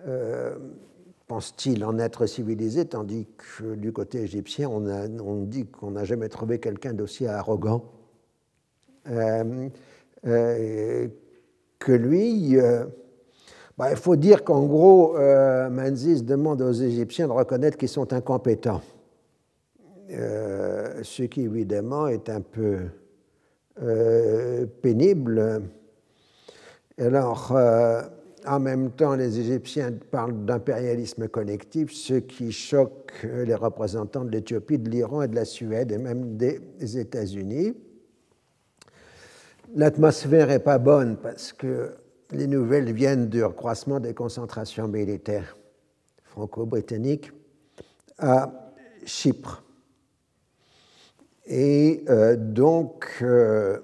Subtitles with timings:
[0.05, 0.57] euh,
[1.27, 6.59] pense-t-il, en être civilisé, tandis que du côté égyptien, on, dit qu'on n'a jamais trouvé
[6.59, 7.85] quelqu'un d'aussi arrogant
[9.09, 9.69] euh,
[11.79, 12.57] que lui.
[13.77, 15.17] Bah, il faut dire qu'en gros,
[15.71, 18.81] Manzis demande aux Égyptiens de reconnaître qu'ils sont incompétents.
[20.09, 22.79] ce qui évidemment est un peu
[23.81, 25.63] euh, pénible.
[26.99, 28.01] Alors, euh,
[28.45, 34.77] en même temps, les Égyptiens parlent d'impérialisme collectif, ce qui choque les représentants de l'Éthiopie,
[34.77, 36.59] de l'Iran et de la Suède, et même des
[36.97, 37.73] États-Unis.
[39.75, 41.95] L'atmosphère n'est pas bonne parce que
[42.31, 45.57] les nouvelles viennent du recroissement des concentrations militaires
[46.23, 47.31] franco-britanniques
[48.17, 48.51] à
[49.05, 49.62] Chypre.
[51.45, 53.79] Et euh, donc, euh,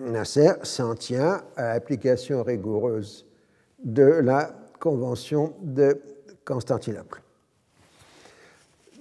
[0.00, 3.26] Nasser s'en tient à l'application rigoureuse
[3.82, 6.00] de la Convention de
[6.44, 7.22] Constantinople.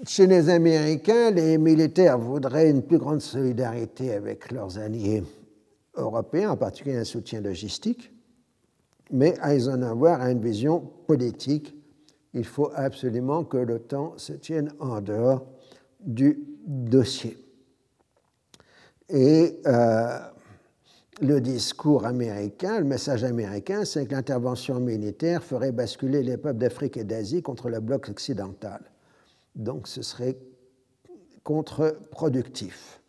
[0.06, 5.24] Chez les Américains, les militaires voudraient une plus grande solidarité avec leurs alliés
[5.96, 8.12] européens, en particulier un soutien logistique,
[9.12, 11.76] mais Eisenhower a une vision politique.
[12.34, 15.46] Il faut absolument que l'OTAN se tienne en dehors
[16.00, 17.38] du dossier.
[19.10, 20.20] Et euh,
[21.22, 26.98] le discours américain, le message américain, c'est que l'intervention militaire ferait basculer les peuples d'Afrique
[26.98, 28.82] et d'Asie contre le bloc occidental.
[29.56, 30.38] Donc ce serait
[31.44, 33.00] contre-productif.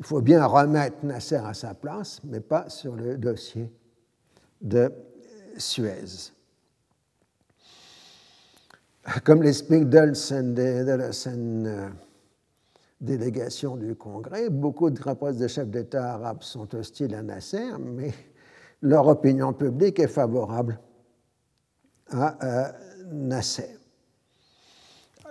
[0.00, 3.70] Il faut bien remettre Nasser à sa place, mais pas sur le dossier
[4.60, 4.92] de
[5.56, 6.32] Suez.
[9.22, 10.54] Comme l'explique Dulcen
[13.04, 14.50] délégation du Congrès.
[14.50, 18.12] Beaucoup de rapports de chefs d'État arabes sont hostiles à Nasser, mais
[18.82, 20.78] leur opinion publique est favorable
[22.10, 22.72] à euh,
[23.12, 23.78] Nasser.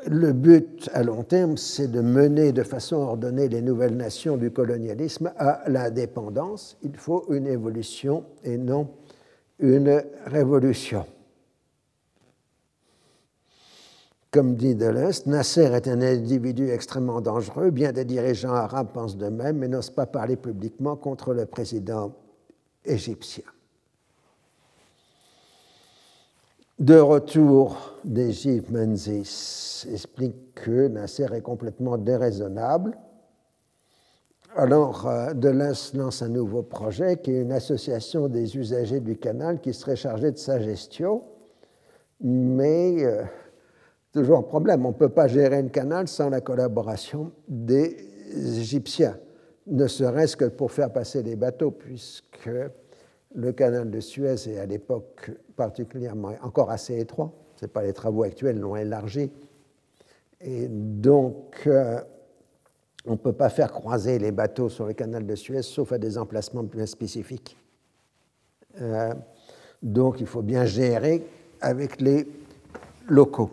[0.08, 4.52] Le but à long terme, c'est de mener de façon ordonnée les nouvelles nations du
[4.52, 6.78] colonialisme à l'indépendance.
[6.82, 8.90] Il faut une évolution et non
[9.60, 11.06] une révolution.
[14.34, 17.70] Comme dit Deleuze, Nasser est un individu extrêmement dangereux.
[17.70, 22.16] Bien des dirigeants arabes pensent de même, mais n'osent pas parler publiquement contre le président
[22.84, 23.44] égyptien.
[26.80, 32.98] De retour d'Égypte, Menzies explique que Nasser est complètement déraisonnable.
[34.56, 39.62] Alors, euh, Deleuze lance un nouveau projet qui est une association des usagers du canal
[39.62, 41.22] qui serait chargée de sa gestion,
[42.20, 43.24] mais euh,
[44.14, 44.86] toujours un problème.
[44.86, 47.98] On ne peut pas gérer un canal sans la collaboration des
[48.36, 49.18] Égyptiens,
[49.68, 52.50] ne serait-ce que pour faire passer les bateaux, puisque
[53.36, 57.34] le canal de Suez est à l'époque particulièrement encore assez étroit.
[57.56, 59.32] Ce pas les travaux actuels l'ont élargi.
[60.42, 62.02] Et donc, euh,
[63.06, 65.98] on ne peut pas faire croiser les bateaux sur le canal de Suez, sauf à
[65.98, 67.58] des emplacements bien spécifiques.
[68.82, 69.14] Euh,
[69.82, 71.26] donc, il faut bien gérer
[71.62, 72.28] avec les
[73.08, 73.52] locaux.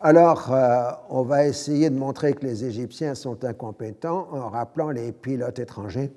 [0.00, 5.10] Alors, euh, on va essayer de montrer que les Égyptiens sont incompétents en rappelant les
[5.10, 6.12] pilotes étrangers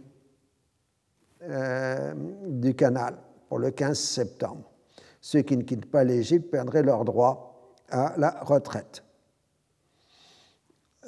[1.43, 2.13] euh,
[2.45, 3.15] du canal
[3.47, 4.69] pour le 15 septembre.
[5.21, 9.01] Ceux qui ne quittent pas l'Égypte perdraient leur droit à la retraite.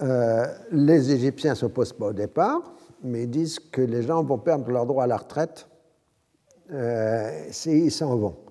[0.01, 2.73] Euh, les Égyptiens ne s'opposent pas au départ,
[3.03, 5.67] mais disent que les gens vont perdre leur droit à la retraite
[7.51, 8.50] s'ils s'en vont.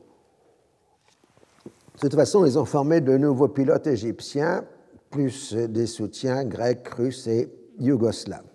[2.01, 4.65] De toute façon, ils ont formé de nouveaux pilotes égyptiens,
[5.11, 8.47] plus des soutiens grecs, russes et yougoslaves.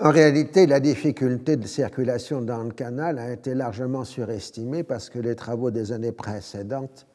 [0.00, 5.20] En réalité, la difficulté de circulation dans le canal a été largement surestimée parce que
[5.20, 7.06] les travaux des années précédentes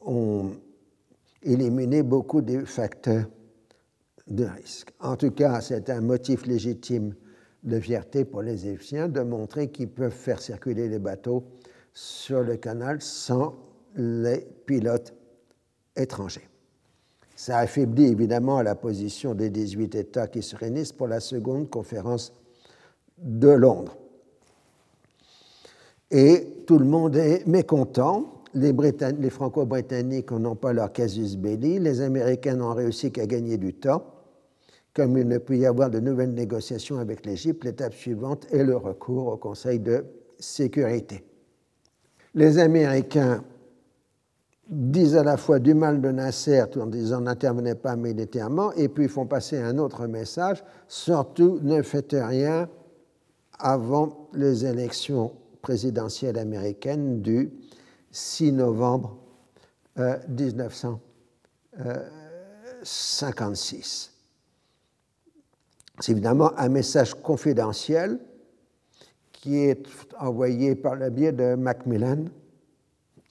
[0.00, 0.52] ont
[1.42, 3.24] éliminé beaucoup des facteurs
[4.28, 4.92] de risque.
[5.00, 7.12] En tout cas, c'est un motif légitime
[7.64, 11.42] de fierté pour les Égyptiens de montrer qu'ils peuvent faire circuler les bateaux
[11.92, 13.65] sur le canal sans
[13.96, 15.14] les pilotes
[15.96, 16.48] étrangers.
[17.34, 22.32] Ça affaiblit évidemment la position des 18 États qui se réunissent pour la seconde conférence
[23.18, 23.96] de Londres.
[26.10, 28.42] Et tout le monde est mécontent.
[28.54, 31.78] Les, les Franco-Britanniques n'ont pas leur casus belli.
[31.78, 34.02] Les Américains n'ont réussi qu'à gagner du temps.
[34.94, 38.78] Comme il ne peut y avoir de nouvelles négociations avec l'Égypte, l'étape suivante est le
[38.78, 40.06] recours au Conseil de
[40.38, 41.22] sécurité.
[42.34, 43.44] Les Américains
[44.68, 49.08] disent à la fois du mal de Nasser en disant n'intervenez pas militairement, et puis
[49.08, 52.68] font passer un autre message, surtout ne faites rien
[53.58, 55.32] avant les élections
[55.66, 57.50] présidentielle américaine du
[58.12, 59.18] 6 novembre
[59.96, 61.72] 1956.
[61.80, 62.02] Euh,
[65.98, 68.20] C'est évidemment un message confidentiel
[69.32, 69.88] qui est
[70.20, 72.26] envoyé par le biais de Macmillan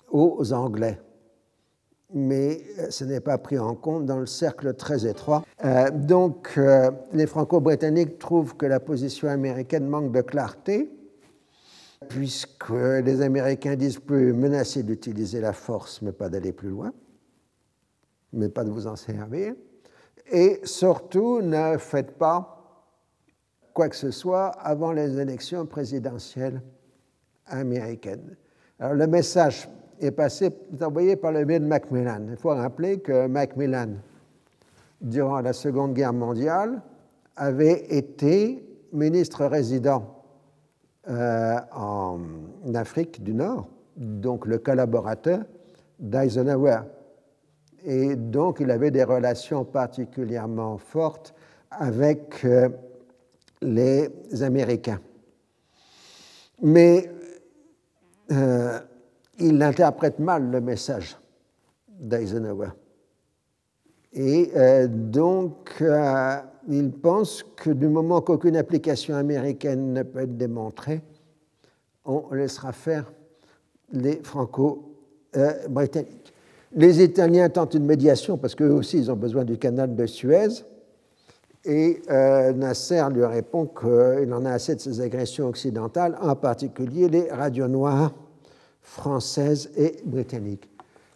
[0.10, 1.00] aux Anglais.
[2.16, 5.44] Mais euh, ce n'est pas pris en compte dans le cercle très étroit.
[5.64, 6.60] Euh, donc,
[7.14, 10.92] les Franco-Britanniques trouvent que la position américaine manque de clarté
[12.10, 16.94] puisque les Américains disent plus menacer d'utiliser la force, mais pas d'aller plus loin,
[18.34, 19.56] mais pas de vous en servir.
[20.32, 22.56] Et surtout, ne faites pas
[23.74, 26.62] quoi que ce soit avant les élections présidentielles
[27.46, 28.36] américaines.
[28.80, 32.28] Alors le message est passé, est envoyé par le biais de Macmillan.
[32.30, 33.96] Il faut rappeler que Macmillan,
[35.02, 36.82] durant la Seconde Guerre mondiale,
[37.36, 38.64] avait été
[38.94, 40.24] ministre résident
[41.10, 42.20] euh, en
[42.74, 45.44] Afrique du Nord, donc le collaborateur
[46.00, 46.80] d'Eisenhower.
[47.86, 51.36] Et donc il avait des relations particulièrement fortes
[51.70, 52.70] avec euh,
[53.62, 54.10] les
[54.42, 55.00] Américains.
[56.62, 57.12] Mais
[58.32, 58.80] euh,
[59.40, 61.18] il interprète mal le message
[62.00, 62.70] d'Eisenhower.
[64.14, 64.52] Et
[64.88, 65.84] donc,
[66.70, 71.02] il pense que du moment qu'aucune application américaine ne peut être démontrée,
[72.06, 73.12] on laissera faire
[73.92, 76.34] les franco-britanniques.
[76.74, 80.64] Les Italiens tentent une médiation parce qu'eux aussi, ils ont besoin du canal de Suez.
[81.64, 87.10] Et euh, Nasser lui répond qu'il en a assez de ces agressions occidentales, en particulier
[87.10, 88.14] les radios noires
[88.86, 90.70] françaises et britanniques.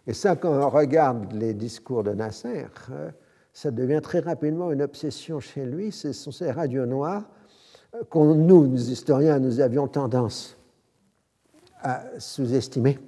[0.06, 3.10] Et ça, quand on regarde les discours de Nasser, euh,
[3.52, 5.92] ça devient très rapidement une obsession chez lui.
[5.92, 7.24] Ce sont ces radios noires
[8.08, 10.58] qu'on, nous, nous historiens, nous avions tendance
[11.82, 12.98] à sous-estimer,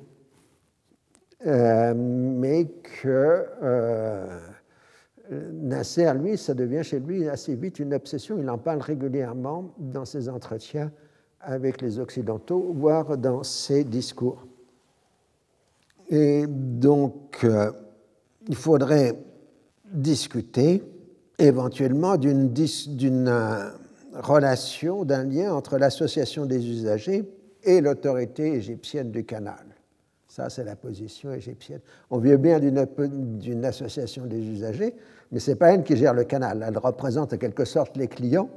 [1.47, 4.39] euh, mais que euh,
[5.31, 8.39] Nasser, lui, ça devient chez lui assez vite une obsession.
[8.39, 10.93] Il en parle régulièrement dans ses entretiens
[11.41, 14.47] avec les Occidentaux, voire dans ses discours.
[16.13, 17.73] Et donc, euh,
[18.47, 19.19] il faudrait
[19.91, 20.83] discuter
[21.39, 22.53] éventuellement d'une
[23.29, 23.71] euh,
[24.13, 27.25] relation, d'un lien entre l'association des usagers
[27.63, 29.65] et l'autorité égyptienne du canal.
[30.29, 31.81] Ça, c'est la position égyptienne.
[32.11, 34.95] On vient bien d'une association des usagers,
[35.31, 36.63] mais ce n'est pas elle qui gère le canal.
[36.67, 38.51] Elle représente en quelque sorte les clients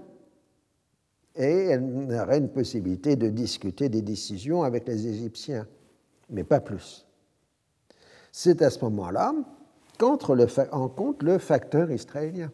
[1.38, 1.84] et elle
[2.22, 5.66] aurait une possibilité de discuter des décisions avec les Égyptiens,
[6.30, 7.05] mais pas plus.
[8.38, 9.34] C'est à ce moment-là
[10.02, 12.52] en compte le facteur israélien.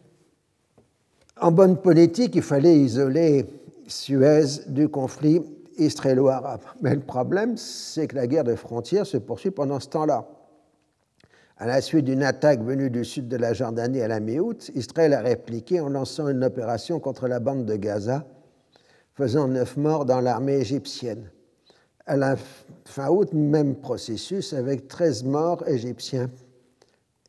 [1.40, 3.46] En bonne politique, il fallait isoler
[3.88, 5.42] Suez du conflit
[5.78, 6.60] israélo-arabe.
[6.82, 10.28] Mais le problème, c'est que la guerre de frontières se poursuit pendant ce temps-là.
[11.58, 15.12] À la suite d'une attaque venue du sud de la Jordanie à la mi-août, Israël
[15.14, 18.24] a répliqué en lançant une opération contre la bande de Gaza,
[19.14, 21.28] faisant neuf morts dans l'armée égyptienne.
[22.06, 22.36] À la
[22.84, 26.30] fin août, même processus avec 13 morts égyptiens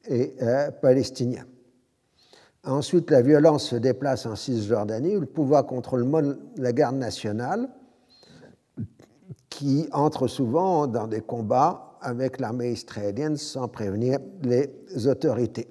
[0.08, 1.46] et euh, palestiniens.
[2.66, 7.70] Ensuite, la violence se déplace en Cisjordanie, où le pouvoir contrôle la garde nationale,
[9.50, 15.68] qui entre souvent dans des combats avec l'armée israélienne sans prévenir les autorités.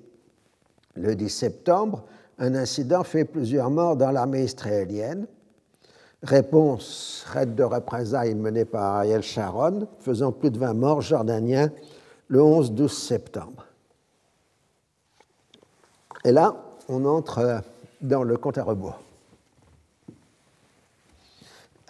[0.95, 2.05] Le 10 septembre,
[2.39, 5.27] un incident fait plusieurs morts dans l'armée israélienne.
[6.23, 11.73] Réponse, raid de représailles menée par Ariel Sharon, faisant plus de 20 morts jordaniens
[12.29, 13.67] le 11-12 septembre.
[16.25, 16.55] Et là,
[16.89, 17.59] on entre euh,
[18.01, 19.01] dans le compte à rebours.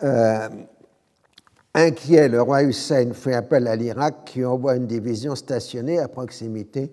[0.02, 0.48] Euh,
[1.74, 6.90] inquiet, le roi Hussein fait appel à l'Irak qui envoie une division stationnée à proximité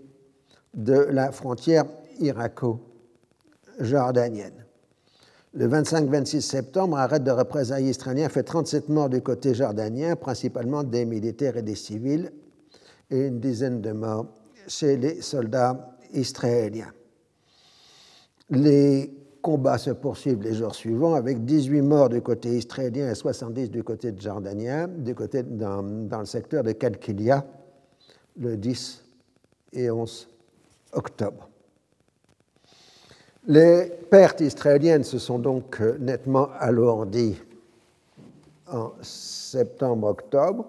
[0.74, 1.86] de la frontière
[2.20, 4.66] irako-jordanienne.
[5.54, 11.06] Le 25-26 septembre, un de représailles israélien fait 37 morts du côté jordanien, principalement des
[11.06, 12.32] militaires et des civils,
[13.10, 14.28] et une dizaine de morts
[14.68, 16.92] chez les soldats israélien.
[18.52, 23.72] Les combats se poursuivent les jours suivants avec 18 morts du côté israélien et 70
[23.72, 27.44] du côté jordanien, dans le secteur de Kalkilia,
[28.38, 29.04] le 10
[29.74, 30.30] et 11
[30.94, 31.50] octobre.
[33.50, 37.36] Les pertes israéliennes se sont donc nettement alourdies
[38.72, 40.68] en septembre-octobre,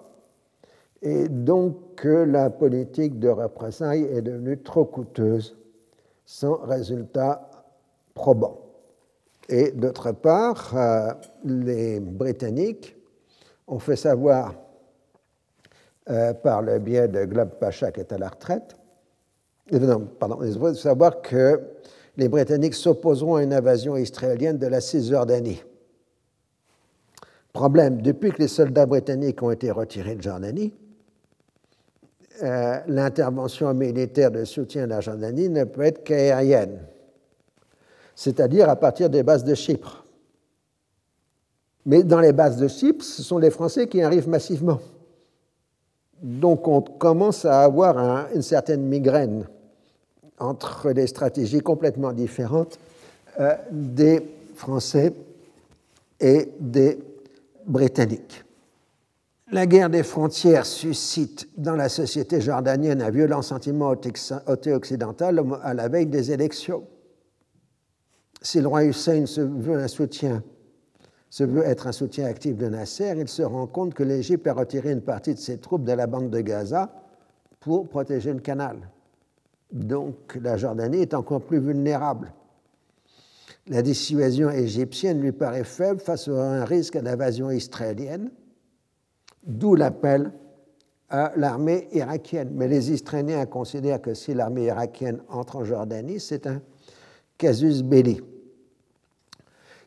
[1.02, 5.58] et donc la politique de représailles est devenue trop coûteuse,
[6.24, 7.50] sans résultat
[8.14, 8.58] probant.
[9.50, 11.12] Et d'autre part, euh,
[11.44, 12.96] les Britanniques
[13.66, 14.54] ont fait savoir
[16.08, 18.74] euh, par le biais de Globe Pacha qui est à la retraite,
[19.74, 21.60] euh, non, pardon, ils ont fait savoir que
[22.20, 25.62] les Britanniques s'opposeront à une invasion israélienne de la Cisjordanie.
[27.52, 30.72] Problème, depuis que les soldats britanniques ont été retirés de Jordanie,
[32.86, 36.78] l'intervention militaire de soutien à la Jordanie ne peut être qu'aérienne
[38.20, 40.04] c'est-à-dire à partir des bases de Chypre.
[41.86, 44.78] Mais dans les bases de Chypre, ce sont les Français qui arrivent massivement.
[46.22, 49.46] Donc on commence à avoir une certaine migraine
[50.40, 52.78] entre des stratégies complètement différentes
[53.38, 54.22] euh, des
[54.54, 55.14] Français
[56.18, 56.98] et des
[57.66, 58.44] Britanniques.
[59.52, 63.94] La guerre des frontières suscite dans la société jordanienne un violent sentiment
[64.46, 66.84] anti-occidental à la veille des élections
[68.42, 70.42] si le roi Hussein se veut un soutien,
[71.28, 74.54] se veut être un soutien actif de Nasser, il se rend compte que l'Égypte a
[74.54, 76.90] retiré une partie de ses troupes de la bande de Gaza
[77.60, 78.88] pour protéger le canal.
[79.72, 82.32] Donc la Jordanie est encore plus vulnérable.
[83.68, 88.30] La dissuasion égyptienne lui paraît faible face à un risque d'invasion israélienne,
[89.46, 90.32] d'où l'appel
[91.08, 92.50] à l'armée irakienne.
[92.52, 96.60] Mais les Israéliens considèrent que si l'armée irakienne entre en Jordanie, c'est un
[97.38, 98.20] casus belli.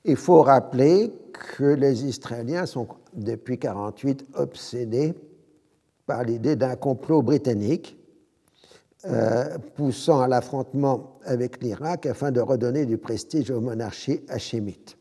[0.06, 1.12] Il faut rappeler
[1.58, 5.14] que les Israéliens sont depuis 1948 obsédés
[6.06, 7.98] par l'idée d'un complot britannique
[9.06, 14.98] euh, poussant à l'affrontement avec l'Irak afin de redonner du prestige aux monarchies hachémites.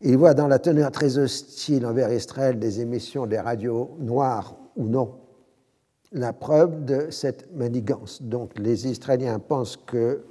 [0.00, 4.84] Ils voient dans la teneur très hostile envers Israël des émissions des radios noires ou
[4.84, 5.18] non
[6.12, 8.22] la preuve de cette manigance.
[8.22, 10.24] Donc les Israéliens pensent que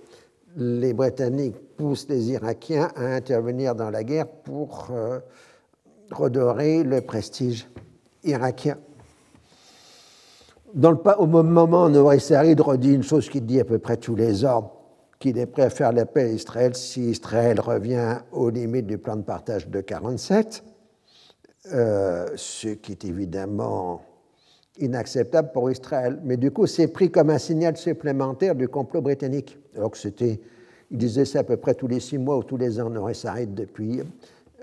[0.56, 5.20] les Britanniques poussent les Irakiens à intervenir dans la guerre pour euh,
[6.12, 7.70] redorer le prestige
[8.24, 8.78] irakien.
[10.78, 14.46] Au moment où Nouri Sarid redit une chose qu'il dit à peu près tous les
[14.46, 14.74] ans,
[15.18, 19.00] qu'il est prêt à faire la paix à Israël si Israël revient aux limites du
[19.00, 20.64] plan de partage de 47,
[21.74, 24.04] euh, ce qui est évidemment
[24.78, 26.20] inacceptable pour Israël.
[26.24, 29.58] Mais du coup, c'est pris comme un signal supplémentaire du complot britannique.
[29.76, 30.40] Alors que c'était,
[30.92, 33.48] il disait ça à peu près tous les six mois ou tous les ans, s'arrêté
[33.48, 34.04] depuis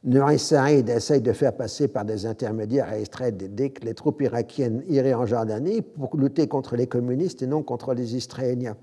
[0.04, 4.22] Nuri Saïd essaye de faire passer par des intermédiaires à Israël dès que les troupes
[4.22, 8.78] irakiennes iraient en Jordanie pour lutter contre les communistes et non contre les Israéliens.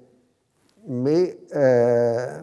[0.86, 2.40] Mais euh,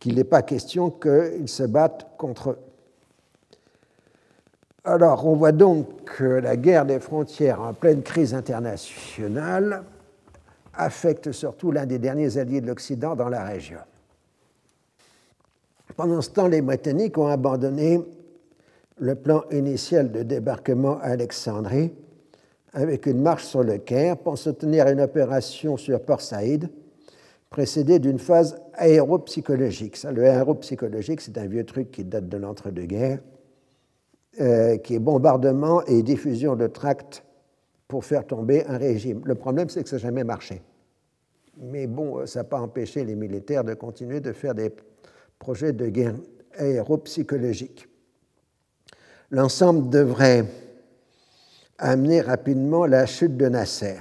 [0.00, 2.58] qu'il n'est pas question qu'ils se battent contre.
[4.94, 9.82] Alors, on voit donc que la guerre des frontières en pleine crise internationale
[10.72, 13.80] affecte surtout l'un des derniers alliés de l'Occident dans la région.
[15.96, 18.04] Pendant ce temps, les Britanniques ont abandonné
[18.98, 21.92] le plan initial de débarquement à Alexandrie
[22.72, 26.70] avec une marche sur le Caire pour soutenir une opération sur Port Saïd
[27.50, 29.96] précédée d'une phase aéropsychologique.
[29.96, 33.18] Ça, le aéropsychologique, c'est un vieux truc qui date de l'entre-deux-guerres,
[34.40, 37.24] euh, qui est bombardement et diffusion de tracts
[37.88, 39.22] pour faire tomber un régime.
[39.24, 40.62] Le problème, c'est que ça n'a jamais marché.
[41.56, 44.70] Mais bon, ça n'a pas empêché les militaires de continuer de faire des
[45.38, 46.14] projet de guerre
[46.56, 47.86] aéropsychologique.
[49.30, 50.46] L'ensemble devrait
[51.78, 53.96] amener rapidement la chute de Nasser.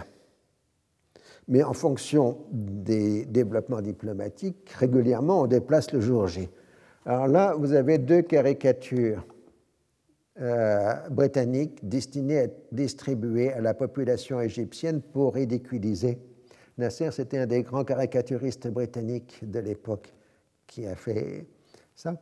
[1.47, 6.47] Mais en fonction des développements diplomatiques, régulièrement on déplace le jour J.
[7.05, 9.25] Alors là, vous avez deux caricatures
[10.41, 16.17] euh, britanniques destinées à être distribuées à la population égyptienne pour ridiculiser.
[16.77, 20.11] Nasser, c'était un des grands caricaturistes britanniques de l'époque
[20.65, 21.45] qui a fait
[21.95, 22.15] ça.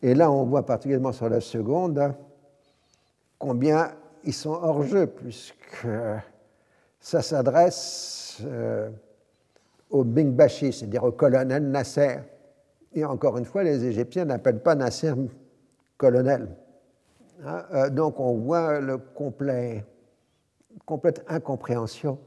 [0.00, 2.14] Et là, on voit particulièrement sur la seconde
[3.38, 3.92] combien
[4.24, 5.86] ils sont hors jeu puisque
[7.00, 8.88] ça s'adresse euh,
[9.90, 12.20] au Bingbashi, c'est-à-dire au colonel Nasser.
[12.94, 15.12] Et encore une fois, les Égyptiens n'appellent pas Nasser
[15.98, 16.48] colonel.
[17.44, 19.84] Hein, euh, donc on voit le complet,
[20.84, 22.18] complète incompréhension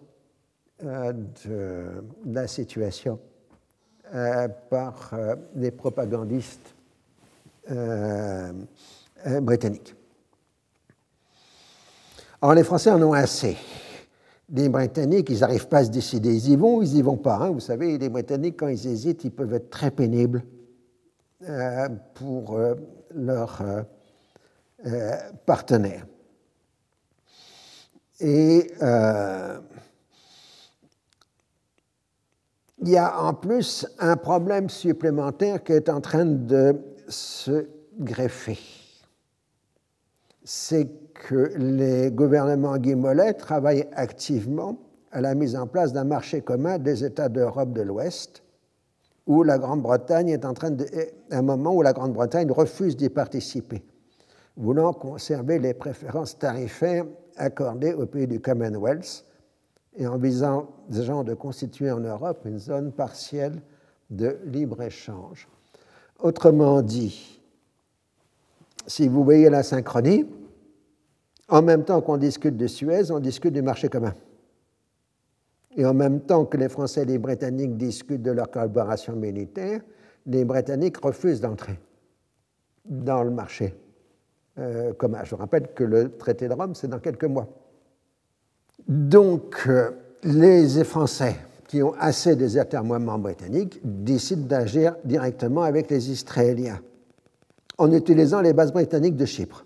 [0.84, 1.14] euh,
[1.46, 3.20] de, la situation
[4.70, 5.14] par
[5.56, 6.76] les propagandistes
[9.42, 9.96] britanniques.
[12.42, 13.56] Alors les Français en ont assez
[14.54, 16.34] les Britanniques, ils n'arrivent pas à se décider.
[16.34, 17.38] Ils y vont ou ils n'y vont pas.
[17.38, 17.52] Hein?
[17.52, 20.44] Vous savez, les Britanniques, quand ils hésitent, ils peuvent être très pénibles
[21.48, 22.76] euh, pour euh,
[23.16, 23.62] leurs
[24.86, 26.06] euh, partenaires.
[28.20, 28.72] Et
[32.84, 37.68] il y a en plus un problème supplémentaire qui est en train de se
[38.00, 38.60] greffer.
[40.44, 44.78] C'est que les gouvernements guimolais travaillent activement
[45.12, 48.44] à la mise en place d'un marché commun des États d'Europe de l'Ouest,
[49.28, 50.86] où la Grande-Bretagne est en train de,
[51.30, 53.84] un moment où la Grande-Bretagne refuse d'y participer,
[54.58, 57.06] voulant conserver les préférences tarifaires
[57.38, 59.26] accordées aux pays du Commonwealth
[59.96, 63.62] et envisageant de constituer en Europe une zone partielle
[64.10, 65.48] de libre-échange.
[66.20, 67.42] Autrement dit,
[68.88, 70.28] si vous voyez la synchronie,
[71.48, 74.14] en même temps qu'on discute de Suez, on discute du marché commun.
[75.76, 79.82] Et en même temps que les Français et les Britanniques discutent de leur collaboration militaire,
[80.26, 81.80] les Britanniques refusent d'entrer
[82.86, 83.74] dans le marché
[84.60, 85.24] euh, commun.
[85.24, 87.48] Je rappelle que le traité de Rome, c'est dans quelques mois.
[88.88, 89.92] Donc, euh,
[90.24, 91.36] les Français
[91.68, 96.80] qui ont assez des atermoiements britanniques décident d'agir directement avec les Israéliens
[97.78, 99.66] en utilisant les bases britanniques de Chypre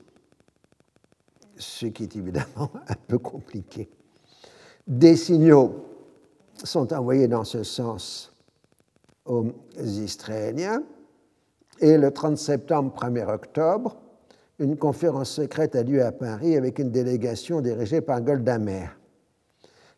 [1.57, 3.89] ce qui est évidemment un peu compliqué.
[4.87, 5.85] Des signaux
[6.63, 8.31] sont envoyés dans ce sens
[9.25, 9.47] aux
[9.79, 10.83] Israéliens
[11.79, 13.97] et le 30 septembre, 1er octobre,
[14.59, 18.97] une conférence secrète a lieu à Paris avec une délégation dirigée par Golda Meir.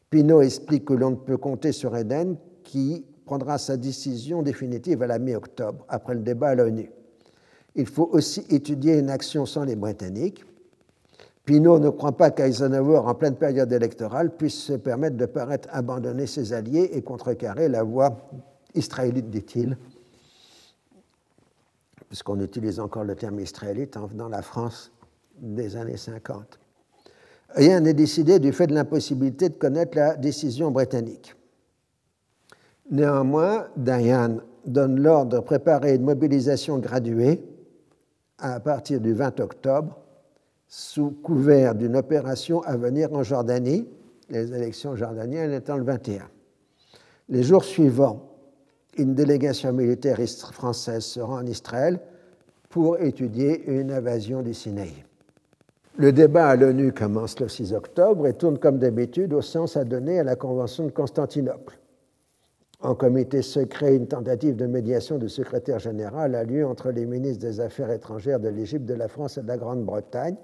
[0.10, 5.08] Pinot explique que l'on ne peut compter sur Eden qui prendra sa décision définitive à
[5.08, 6.89] la mi-octobre, après le débat à l'ONU.
[7.76, 10.43] Il faut aussi étudier une action sans les Britanniques
[11.48, 16.28] Pinot ne croit pas qu'Eisenhower, en pleine période électorale, puisse se permettre de paraître abandonner
[16.28, 18.17] ses alliés et contrecarrer la voie
[18.76, 19.78] israélite, dit-il,
[22.08, 24.91] puisqu'on utilise encore le terme israélite en venant la France
[25.39, 26.60] des années 50.
[27.50, 31.36] Rien n'est décidé du fait de l'impossibilité de connaître la décision britannique.
[32.89, 37.41] Néanmoins, Diane donne l'ordre de préparer une mobilisation graduée
[38.38, 39.98] à partir du 20 octobre
[40.67, 43.88] sous couvert d'une opération à venir en Jordanie,
[44.30, 46.28] les élections jordaniennes étant le 21.
[47.30, 48.37] Les jours suivants,
[48.98, 50.20] une délégation militaire
[50.52, 52.00] française se rend en Israël
[52.70, 55.04] pour étudier une invasion du Sinaï.
[55.98, 59.84] Le débat à l'ONU commence le 6 octobre et tourne comme d'habitude au sens à
[59.84, 61.80] donner à la Convention de Constantinople.
[62.82, 67.42] En comité secret, une tentative de médiation du secrétaire général a lieu entre les ministres
[67.42, 70.36] des Affaires étrangères de l'Égypte, de la France et de la Grande-Bretagne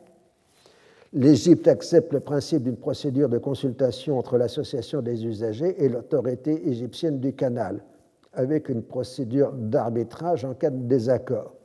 [1.16, 7.20] L'Égypte accepte le principe d'une procédure de consultation entre l'association des usagers et l'autorité égyptienne
[7.20, 7.84] du canal,
[8.34, 11.56] avec une procédure d'arbitrage en cas de désaccord.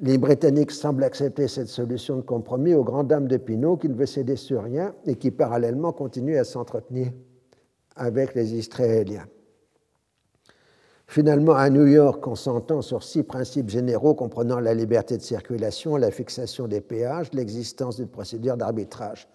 [0.00, 3.94] Les Britanniques semblent accepter cette solution de compromis aux grandes dames de Pinot qui ne
[3.94, 7.12] veut céder sur rien et qui parallèlement continue à s'entretenir
[7.96, 9.26] avec les Israéliens.
[11.06, 15.96] Finalement, à New York, on s'entend sur six principes généraux comprenant la liberté de circulation,
[15.96, 19.28] la fixation des péages, l'existence d'une procédure d'arbitrage.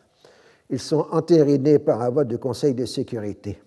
[0.70, 3.62] Ils sont entérinés par un vote du Conseil de sécurité.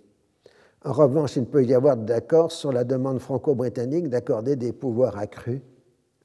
[0.84, 5.60] En revanche, il peut y avoir d'accord sur la demande franco-britannique d'accorder des pouvoirs accrus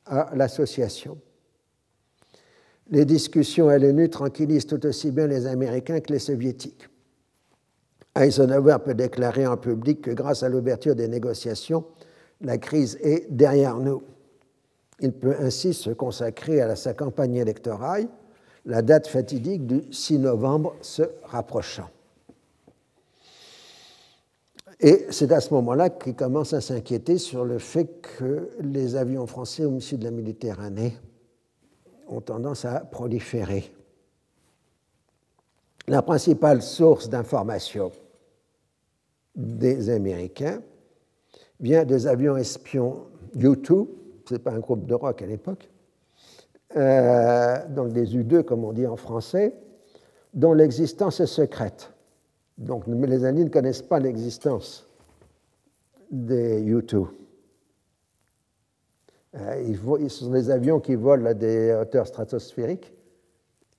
[0.06, 1.18] à l'association.
[2.90, 6.88] Les discussions à l'ONU tranquillisent tout aussi bien les Américains que les Soviétiques.
[8.16, 11.86] Eisenhower peut déclarer en public que grâce à l'ouverture des négociations,
[12.42, 14.02] la crise est derrière nous.
[15.00, 18.08] Il peut ainsi se consacrer à sa campagne électorale,
[18.66, 21.90] la date fatidique du 6 novembre se rapprochant.
[24.80, 29.26] Et c'est à ce moment-là qu'il commence à s'inquiéter sur le fait que les avions
[29.26, 30.96] français au milieu de la Méditerranée
[32.08, 33.74] ont tendance à proliférer.
[35.88, 37.92] La principale source d'information
[39.36, 40.62] des Américains
[41.60, 43.88] vient des avions espions U-2,
[44.28, 45.70] ce n'est pas un groupe de rock à l'époque,
[46.76, 49.56] euh, donc des U-2 comme on dit en français,
[50.34, 51.92] dont l'existence est secrète.
[52.58, 54.88] Donc les Iraniens ne connaissent pas l'existence
[56.10, 57.08] des U-2.
[59.36, 62.94] Euh, ce sont des avions qui volent à des hauteurs stratosphériques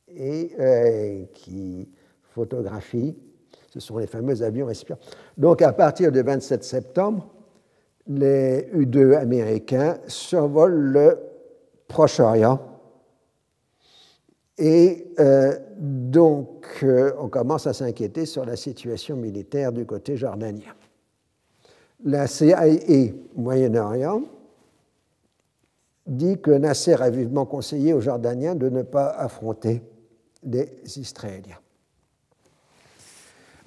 [0.09, 1.88] et euh, qui
[2.23, 3.17] photographient.
[3.71, 4.99] Ce sont les fameux avions espions.
[5.37, 7.29] Donc à partir du 27 septembre,
[8.07, 11.19] les U-2 américains survolent le
[11.88, 12.61] Proche-Orient.
[14.59, 16.85] Et euh, donc,
[17.18, 20.75] on commence à s'inquiéter sur la situation militaire du côté jordanien.
[22.05, 24.23] La CIA Moyen-Orient
[26.07, 29.83] dit que Nasser a vivement conseillé aux Jordaniens de ne pas affronter
[30.42, 31.59] les Israéliens.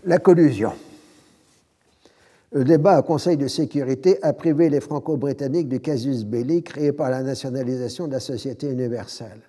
[0.03, 0.73] La collusion.
[2.53, 7.09] Le débat au Conseil de sécurité a privé les Franco-Britanniques du casus belli créé par
[7.09, 9.39] la nationalisation de la société universelle.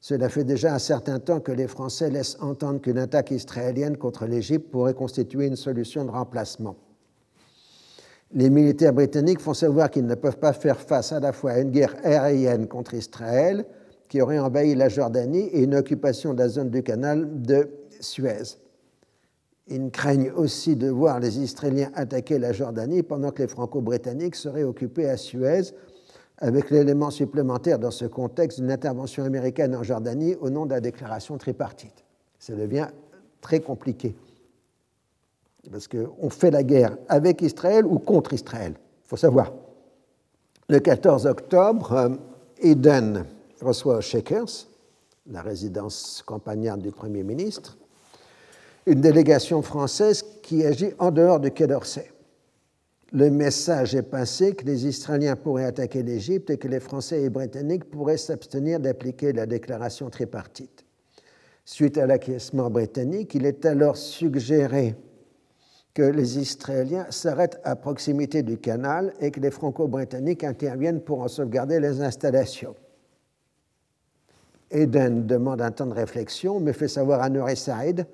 [0.00, 4.26] Cela fait déjà un certain temps que les Français laissent entendre qu'une attaque israélienne contre
[4.26, 6.76] l'Égypte pourrait constituer une solution de remplacement
[8.32, 11.60] les militaires britanniques font savoir qu'ils ne peuvent pas faire face à la fois à
[11.60, 13.64] une guerre aérienne contre Israël,
[14.08, 18.56] qui aurait envahi la Jordanie, et une occupation de la zone du canal de Suez.
[19.66, 24.64] Ils craignent aussi de voir les Israéliens attaquer la Jordanie pendant que les Franco-Britanniques seraient
[24.64, 25.74] occupés à Suez,
[26.38, 30.80] avec l'élément supplémentaire dans ce contexte d'une intervention américaine en Jordanie au nom de la
[30.80, 32.04] déclaration tripartite.
[32.38, 32.88] Ça devient
[33.40, 34.14] très compliqué
[35.70, 38.74] parce qu'on fait la guerre avec Israël ou contre Israël.
[39.04, 39.52] Il faut savoir.
[40.68, 42.08] Le 14 octobre, euh,
[42.60, 43.24] Eden
[43.60, 44.66] reçoit Shakers,
[45.30, 47.76] la résidence campagnarde du Premier ministre,
[48.86, 52.10] une délégation française qui agit en dehors du Quai d'Orsay.
[53.12, 57.30] Le message est passé que les Israéliens pourraient attaquer l'Égypte et que les Français et
[57.30, 60.84] Britanniques pourraient s'abstenir d'appliquer la déclaration tripartite.
[61.64, 64.94] Suite à l'acquiescement britannique, il est alors suggéré
[65.94, 71.28] que les Israéliens s'arrêtent à proximité du canal et que les Franco-Britanniques interviennent pour en
[71.28, 72.74] sauvegarder les installations.
[74.70, 78.06] Eden demande un temps de réflexion, mais fait savoir à Nouri Saïd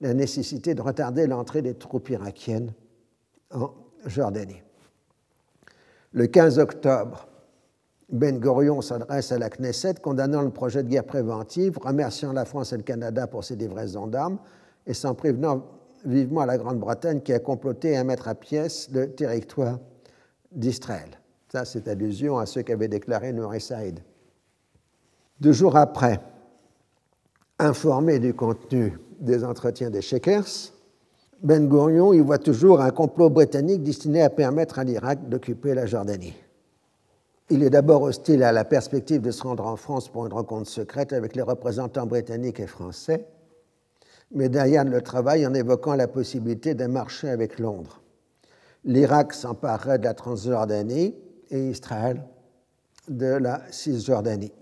[0.00, 2.72] la nécessité de retarder l'entrée des troupes irakiennes
[3.52, 3.70] en
[4.06, 4.62] Jordanie.
[6.12, 7.28] Le 15 octobre,
[8.08, 12.72] Ben Gurion s'adresse à la Knesset condamnant le projet de guerre préventive, remerciant la France
[12.72, 14.38] et le Canada pour ses livraisons d'armes
[14.86, 15.66] et s'en prévenant
[16.04, 19.78] vivement à la Grande-Bretagne qui a comploté à mettre à pièce le territoire
[20.52, 21.10] d'Israël.
[21.50, 24.00] Ça, c'est allusion à ce qu'avait déclaré Nouri Saïd.
[25.40, 26.20] Deux jours après,
[27.58, 30.72] informé du contenu des entretiens des Shakers,
[31.42, 35.84] Ben Gurion y voit toujours un complot britannique destiné à permettre à l'Irak d'occuper la
[35.84, 36.34] Jordanie.
[37.50, 40.68] Il est d'abord hostile à la perspective de se rendre en France pour une rencontre
[40.68, 43.26] secrète avec les représentants britanniques et français,
[44.32, 48.00] mais Dayan le travaille en évoquant la possibilité d'un marché avec Londres.
[48.84, 51.14] L'Irak s'emparerait de la Transjordanie
[51.50, 52.22] et Israël
[53.08, 54.52] de la Cisjordanie.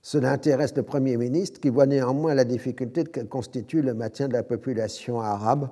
[0.00, 4.32] Cela intéresse le Premier ministre qui voit néanmoins la difficulté que constitue le maintien de
[4.32, 5.68] la population arabe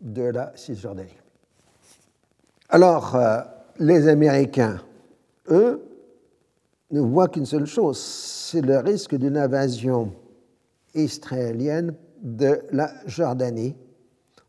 [0.00, 1.16] de la Cisjordanie.
[2.68, 3.40] Alors, euh,
[3.78, 4.80] les Américains,
[5.48, 5.82] eux,
[6.90, 10.12] ne voient qu'une seule chose, c'est le risque d'une invasion
[10.94, 13.76] israélienne de la Jordanie,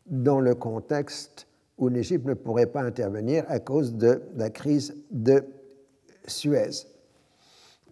[0.06, 5.44] dans le contexte où l'Égypte ne pourrait pas intervenir à cause de la crise de
[6.26, 6.86] Suez.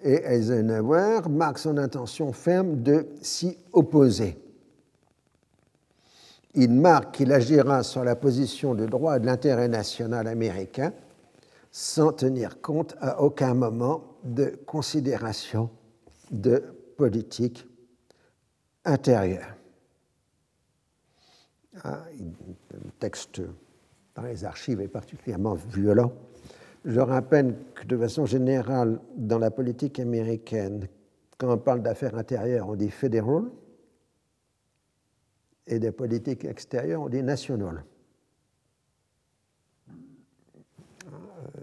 [0.03, 4.37] Et Eisenhower marque son intention ferme de s'y opposer.
[6.59, 10.93] Il marque qu'il agira sur la position de droit et de l'intérêt national américain
[11.71, 15.69] sans tenir compte à aucun moment de considération
[16.31, 16.65] de
[16.97, 17.67] politique
[18.87, 19.55] intérieure.
[21.85, 23.43] Ah, le texte
[24.15, 26.13] dans les archives est particulièrement violent.
[26.87, 30.89] Je rappelle que de façon générale, dans la politique américaine,
[31.37, 33.43] quand on parle d'affaires intérieures, on dit federal,
[35.67, 37.85] et des politiques extérieures, on dit national.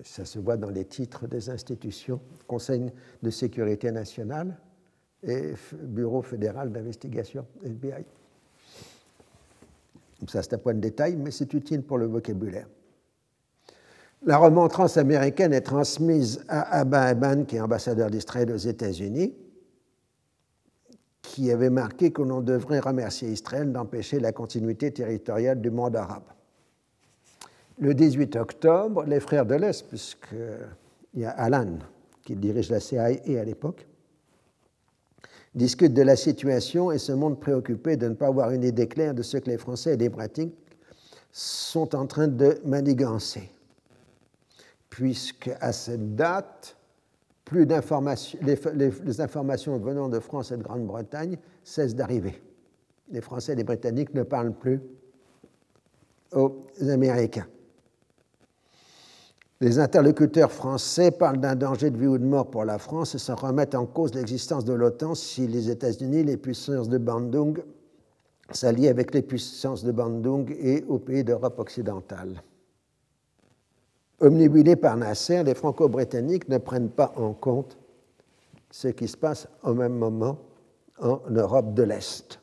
[0.03, 4.57] Ça se voit dans les titres des institutions, Conseil de sécurité nationale
[5.23, 8.03] et Bureau fédéral d'investigation, FBI.
[10.27, 12.67] Ça, c'est un point de détail, mais c'est utile pour le vocabulaire.
[14.25, 19.33] La remontrance américaine est transmise à Abba Eban, qui est ambassadeur d'Israël aux États-Unis,
[21.23, 26.25] qui avait marqué que l'on devrait remercier Israël d'empêcher la continuité territoriale du monde arabe.
[27.79, 31.79] Le 18 octobre, les frères de l'Est, puisqu'il y a Alan
[32.23, 33.87] qui dirige la CIA à l'époque,
[35.55, 39.13] discute de la situation et se montre préoccupé de ne pas avoir une idée claire
[39.13, 40.55] de ce que les Français et les Britanniques
[41.31, 43.49] sont en train de manigancer.
[44.89, 46.75] Puisque à cette date,
[47.45, 52.41] plus d'informations, les, informations venant de France et de Grande-Bretagne cessent d'arriver.
[53.11, 54.81] Les Français et les Britanniques ne parlent plus
[56.31, 57.47] aux Américains.
[59.61, 63.17] Les interlocuteurs français parlent d'un danger de vie ou de mort pour la France et
[63.17, 67.61] se remettent en cause l'existence de l'OTAN si les États-Unis, les puissances de Bandung,
[68.51, 72.41] s'allient avec les puissances de Bandung et aux pays d'Europe occidentale.
[74.23, 77.77] Omnibulés par Nasser, les Franco-Britanniques ne prennent pas en compte
[78.71, 80.37] ce qui se passe au même moment
[80.97, 82.39] en Europe de l'Est,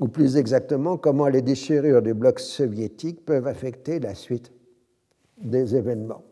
[0.00, 4.50] ou plus exactement comment les déchirures du bloc soviétique peuvent affecter la suite
[5.38, 6.24] des événements.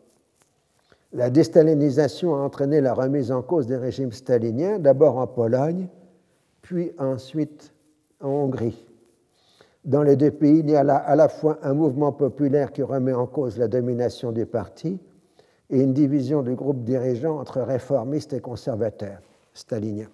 [1.13, 5.87] La déstalinisation a entraîné la remise en cause des régimes staliniens, d'abord en Pologne,
[6.61, 7.73] puis ensuite
[8.19, 8.90] en Hongrie.
[9.83, 13.13] Dans les deux pays, il y a à la fois un mouvement populaire qui remet
[13.13, 14.99] en cause la domination du parti
[15.71, 19.21] et une division du groupe dirigeant entre réformistes et conservateurs
[19.53, 20.09] staliniens.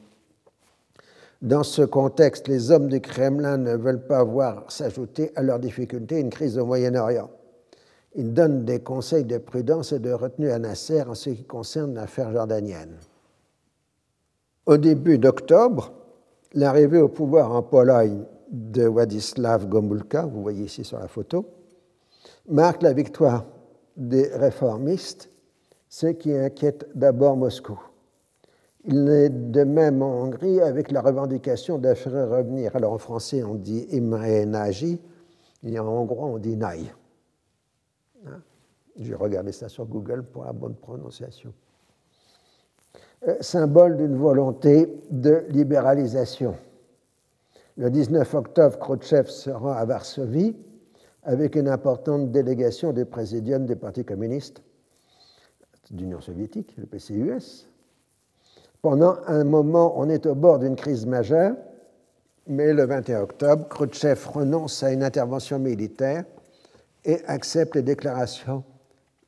[1.41, 6.19] Dans ce contexte, les hommes du Kremlin ne veulent pas voir s'ajouter à leurs difficultés
[6.19, 7.29] une crise au Moyen-Orient.
[8.15, 11.93] Ils donnent des conseils de prudence et de retenue à Nasser en ce qui concerne
[11.93, 12.95] l'affaire jordanienne.
[14.65, 15.91] Au début d'octobre,
[16.53, 21.45] l'arrivée au pouvoir en Pologne de Władysław Gomulka, vous voyez ici sur la photo,
[22.47, 23.45] marque la victoire
[23.95, 25.29] des réformistes,
[25.89, 27.79] ce qui inquiète d'abord Moscou.
[28.85, 33.43] Il est de même en Hongrie avec la revendication de faire revenir, alors en français
[33.43, 34.99] on dit Imre Nagy,
[35.63, 36.89] et en hongrois on dit Nagy.
[38.25, 38.41] Hein?
[38.97, 41.53] J'ai regardé ça sur Google pour la bonne prononciation.
[43.27, 46.55] Euh, symbole d'une volonté de libéralisation.
[47.77, 50.55] Le 19 octobre, Khrouchtchev se rend à Varsovie
[51.21, 54.63] avec une importante délégation du présidium du Parti communiste
[55.91, 57.69] d'Union soviétique, le PCUS.
[58.81, 61.55] Pendant un moment, on est au bord d'une crise majeure,
[62.47, 66.25] mais le 21 octobre, Khrouchtchev renonce à une intervention militaire
[67.05, 68.63] et accepte les déclarations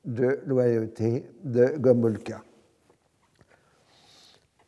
[0.05, 2.41] de loyauté de Gomulka.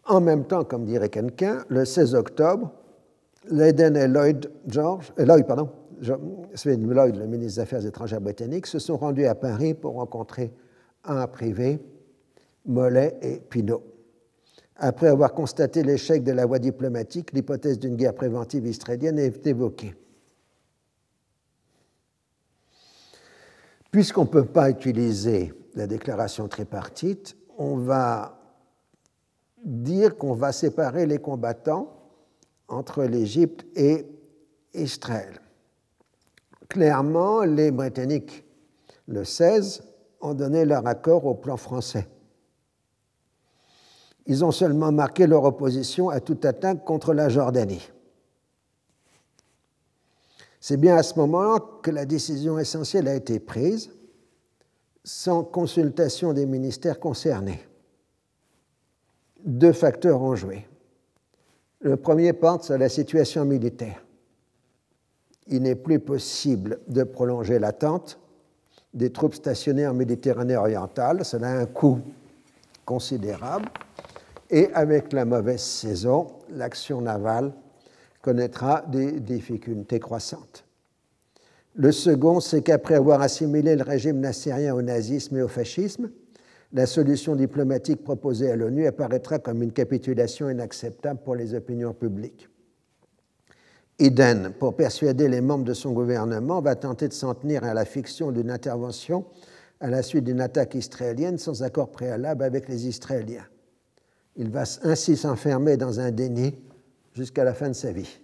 [0.05, 2.71] En même temps, comme dirait quelqu'un, le 16 octobre,
[3.49, 5.69] Leiden et Lloyd George, Lloyd, pardon,
[6.01, 10.51] Lloyd, le ministre des Affaires étrangères britannique, se sont rendus à Paris pour rencontrer
[11.03, 11.79] un privé,
[12.65, 13.83] Mollet et Pinault.
[14.75, 19.95] Après avoir constaté l'échec de la voie diplomatique, l'hypothèse d'une guerre préventive israélienne est évoquée.
[23.91, 28.39] Puisqu'on ne peut pas utiliser la déclaration tripartite, on va
[29.63, 32.00] dire qu'on va séparer les combattants
[32.71, 34.05] entre l'Égypte et
[34.73, 35.39] Israël.
[36.69, 38.45] Clairement, les Britanniques,
[39.07, 39.83] le 16,
[40.21, 42.07] ont donné leur accord au plan français.
[44.25, 47.89] Ils ont seulement marqué leur opposition à toute attaque contre la Jordanie.
[50.59, 53.91] C'est bien à ce moment-là que la décision essentielle a été prise,
[55.03, 57.67] sans consultation des ministères concernés.
[59.43, 60.67] Deux facteurs ont joué.
[61.81, 64.03] Le premier porte sur la situation militaire.
[65.47, 68.19] Il n'est plus possible de prolonger l'attente
[68.93, 71.25] des troupes stationnées en Méditerranée orientale.
[71.25, 71.99] Cela a un coût
[72.85, 73.65] considérable.
[74.49, 77.53] Et avec la mauvaise saison, l'action navale
[78.21, 80.65] connaîtra des difficultés croissantes.
[81.73, 86.11] Le second, c'est qu'après avoir assimilé le régime nassérien au nazisme et au fascisme,
[86.73, 92.47] la solution diplomatique proposée à l'ONU apparaîtra comme une capitulation inacceptable pour les opinions publiques.
[93.99, 97.85] Eden, pour persuader les membres de son gouvernement, va tenter de s'en tenir à la
[97.85, 99.25] fiction d'une intervention
[99.79, 103.45] à la suite d'une attaque israélienne sans accord préalable avec les Israéliens.
[104.37, 106.55] Il va ainsi s'enfermer dans un déni
[107.13, 108.19] jusqu'à la fin de sa vie.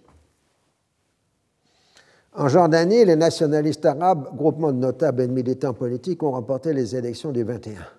[2.32, 6.94] En Jordanie, les nationalistes arabes, groupement de notables et de militants politiques, ont remporté les
[6.94, 7.97] élections du 21.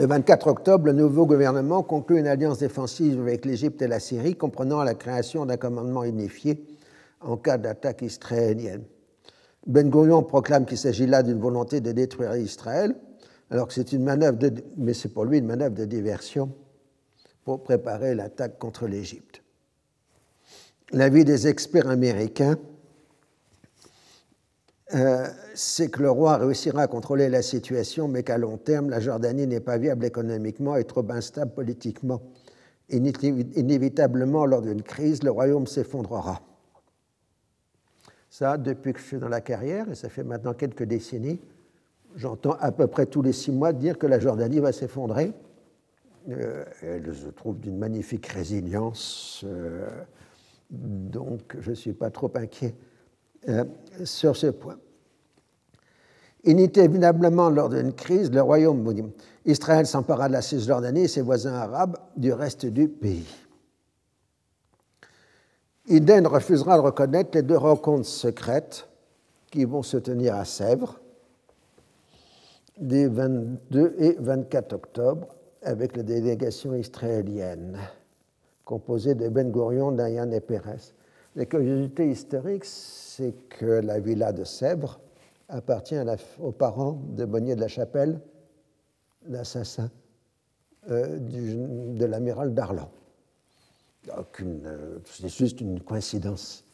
[0.00, 4.34] Le 24 octobre, le nouveau gouvernement conclut une alliance défensive avec l'Égypte et la Syrie,
[4.34, 6.64] comprenant la création d'un commandement unifié
[7.20, 8.84] en cas d'attaque israélienne.
[9.66, 12.96] Ben Gurion proclame qu'il s'agit là d'une volonté de détruire Israël,
[13.50, 14.38] alors que c'est une manœuvre,
[14.78, 16.50] mais c'est pour lui une manœuvre de diversion
[17.44, 19.42] pour préparer l'attaque contre l'Égypte.
[20.92, 22.56] L'avis des experts américains,
[24.94, 29.00] euh, c'est que le roi réussira à contrôler la situation, mais qu'à long terme, la
[29.00, 32.22] Jordanie n'est pas viable économiquement et trop instable politiquement
[32.92, 36.42] Inévitablement, lors d'une crise, le royaume s'effondrera.
[38.28, 41.40] Ça, depuis que je suis dans la carrière, et ça fait maintenant quelques décennies,
[42.16, 45.32] j'entends à peu près tous les six mois dire que la Jordanie va s'effondrer.
[46.30, 49.88] Euh, elle se trouve d'une magnifique résilience, euh,
[50.70, 52.74] donc je ne suis pas trop inquiet
[53.48, 53.64] euh,
[54.04, 54.76] sur ce point.
[56.44, 59.12] Inévitablement, lors d'une crise, le royaume
[59.44, 63.26] Israël s'empara de la Cisjordanie et ses voisins arabes du reste du pays.
[65.86, 68.88] Iden refusera de reconnaître les deux rencontres secrètes
[69.50, 71.00] qui vont se tenir à Sèvres
[72.78, 75.28] des 22 et 24 octobre
[75.62, 77.78] avec la délégation israélienne
[78.64, 80.94] composée de Ben Gurion, Dayan et Pérez.
[81.36, 85.00] La curiosité historique, c'est que la villa de Sèvres
[85.48, 85.96] appartient
[86.40, 88.20] aux parents de Bonnier de la Chapelle,
[89.28, 89.90] l'assassin
[90.90, 92.90] euh, de l'amiral Darlan.
[94.08, 96.64] Euh, c'est juste une coïncidence.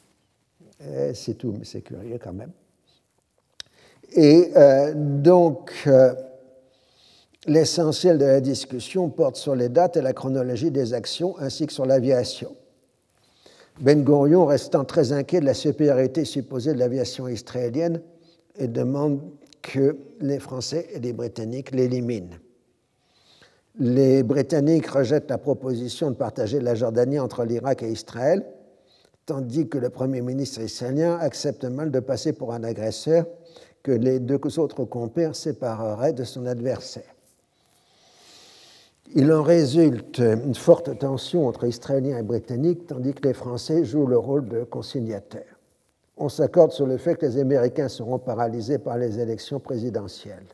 [1.14, 2.53] C'est tout, mais c'est curieux quand même.
[4.12, 5.88] Et euh, donc,
[7.47, 11.73] l'essentiel de la discussion porte sur les dates et la chronologie des actions, ainsi que
[11.73, 12.55] sur l'aviation.
[13.79, 18.01] Ben Gurion, restant très inquiet de la supériorité supposée de l'aviation israélienne,
[18.59, 19.21] demande
[19.61, 22.37] que les Français et les Britanniques l'éliminent.
[23.79, 28.47] Les Britanniques rejettent la proposition de partager la Jordanie entre l'Irak et Israël,
[29.27, 33.27] tandis que le Premier ministre israélien accepte mal de passer pour un agresseur
[33.83, 37.15] que les deux autres compères sépareraient de son adversaire.
[39.14, 44.07] Il en résulte une forte tension entre Israéliens et Britanniques, tandis que les Français jouent
[44.07, 45.42] le rôle de conciliateurs.
[46.16, 50.47] On s'accorde sur le fait que les Américains seront paralysés par les élections présidentielles.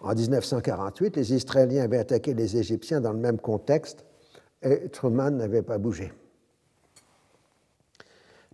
[0.00, 4.04] En 1948, les Israéliens avaient attaqué les Égyptiens dans le même contexte
[4.62, 6.12] et Truman n'avait pas bougé.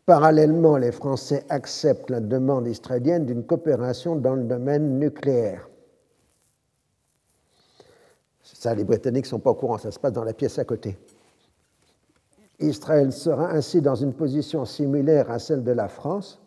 [0.04, 5.67] Parallèlement, les Français acceptent la demande israélienne d'une coopération dans le domaine nucléaire.
[8.58, 10.64] Ça, les Britanniques ne sont pas au courant, ça se passe dans la pièce à
[10.64, 10.98] côté.
[12.58, 16.40] Israël sera ainsi dans une position similaire à celle de la France,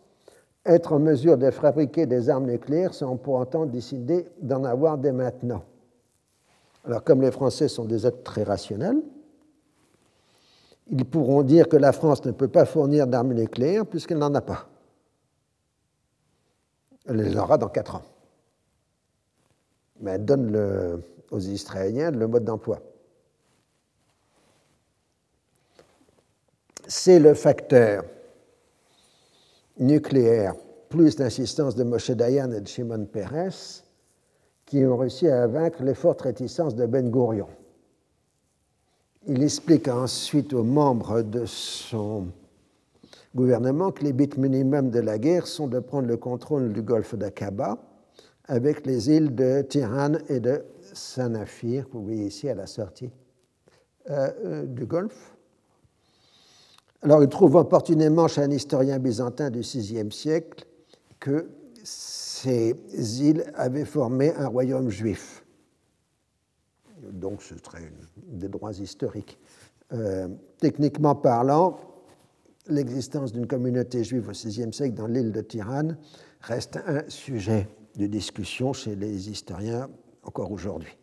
[0.66, 5.10] être en mesure de fabriquer des armes nucléaires sans pour autant décider d'en avoir dès
[5.10, 5.64] maintenant.
[6.84, 9.00] Alors comme les Français sont des êtres très rationnels,
[10.90, 14.42] ils pourront dire que la France ne peut pas fournir d'armes nucléaires puisqu'elle n'en a
[14.42, 14.68] pas.
[17.06, 18.04] Elle les aura dans quatre ans.
[20.02, 22.80] Mais elle donne aux Israéliens le mode d'emploi.
[26.86, 28.04] C'est le facteur
[29.78, 30.54] nucléaire
[30.88, 33.82] plus l'insistance de Moshe Dayan et de Shimon Peres
[34.66, 37.48] qui ont réussi à vaincre les fortes réticences de Ben Gurion.
[39.26, 42.26] Il explique ensuite aux membres de son
[43.34, 47.14] gouvernement que les buts minimums de la guerre sont de prendre le contrôle du golfe
[47.14, 47.78] d'Aqaba
[48.46, 50.62] avec les îles de Tiran et de
[50.92, 53.10] Sanafir, que vous voyez ici à la sortie
[54.10, 55.36] euh, euh, du golfe.
[57.02, 60.66] Alors il trouve opportunément chez un historien byzantin du VIe siècle
[61.18, 61.48] que
[61.82, 62.76] ces
[63.22, 65.42] îles avaient formé un royaume juif
[67.10, 67.92] donc ce serait
[68.26, 69.38] des droits historiques.
[69.92, 70.28] Euh,
[70.58, 71.78] techniquement parlant,
[72.68, 75.98] l'existence d'une communauté juive au VIe siècle dans l'île de Tirane
[76.40, 79.90] reste un sujet de discussion chez les historiens
[80.22, 80.96] encore aujourd'hui.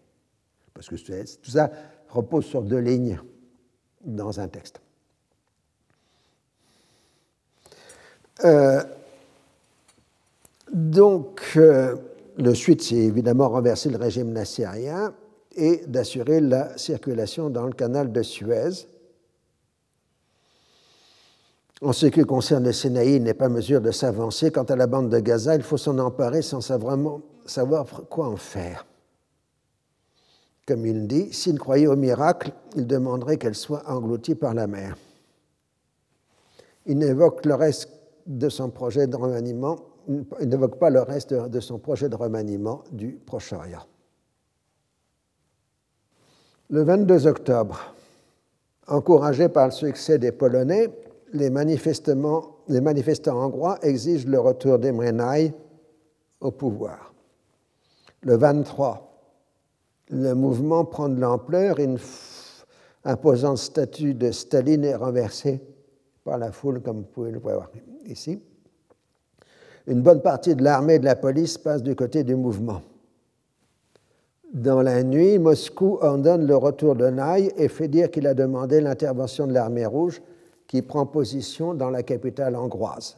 [0.73, 1.71] Parce que tout ça
[2.10, 3.19] repose sur deux lignes
[4.03, 4.82] dans un texte.
[8.45, 8.82] Euh,
[10.71, 11.95] donc, euh,
[12.38, 15.13] le suite, c'est évidemment renverser le régime nassérien
[15.55, 18.88] et d'assurer la circulation dans le canal de Suez.
[21.82, 24.51] En ce qui concerne le Sinaï, il n'est pas mesure de s'avancer.
[24.51, 28.38] Quant à la bande de Gaza, il faut s'en emparer sans vraiment savoir quoi en
[28.38, 28.86] faire.
[30.69, 34.95] Comme il dit, s'il croyait au miracle, il demanderait qu'elle soit engloutie par la mer.
[36.86, 37.89] Il n'évoque le reste
[38.28, 42.84] de son projet de remaniement, il n'évoque pas le reste de son projet de remaniement
[42.91, 43.84] du Proche-Orient.
[46.70, 47.95] Le 22 octobre,
[48.88, 50.93] encouragés par le succès des Polonais,
[51.34, 55.51] les, manifestants hongrois exigent le retour d'Emrenaï
[56.41, 57.11] au pouvoir.
[58.22, 59.09] Le 23,
[60.10, 61.97] le mouvement prend de l'ampleur une
[63.05, 65.62] imposante statue de Staline est renversée
[66.24, 67.70] par la foule, comme vous pouvez le voir
[68.05, 68.41] ici.
[69.88, 72.82] Une bonne partie de l'armée et de la police passe du côté du mouvement.
[74.53, 78.82] Dans la nuit, Moscou ordonne le retour de Naï et fait dire qu'il a demandé
[78.82, 80.22] l'intervention de l'armée rouge
[80.68, 83.18] qui prend position dans la capitale hongroise.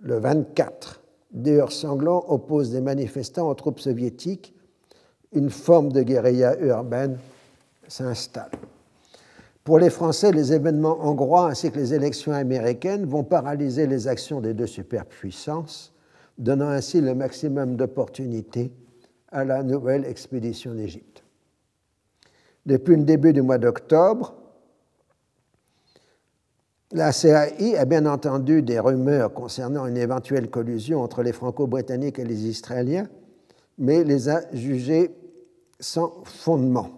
[0.00, 4.54] Le 24, des heurts sanglants opposent des manifestants aux troupes soviétiques.
[5.34, 7.18] Une forme de guérilla urbaine
[7.88, 8.50] s'installe.
[9.64, 14.40] Pour les Français, les événements hongrois ainsi que les élections américaines vont paralyser les actions
[14.40, 15.92] des deux superpuissances,
[16.38, 18.70] donnant ainsi le maximum d'opportunités
[19.32, 21.24] à la nouvelle expédition d'Égypte.
[22.66, 24.34] Depuis le début du mois d'octobre,
[26.92, 32.24] la CAI a bien entendu des rumeurs concernant une éventuelle collusion entre les Franco-Britanniques et
[32.24, 33.08] les Israéliens,
[33.78, 35.10] mais les a jugées
[35.84, 36.88] sans fondement.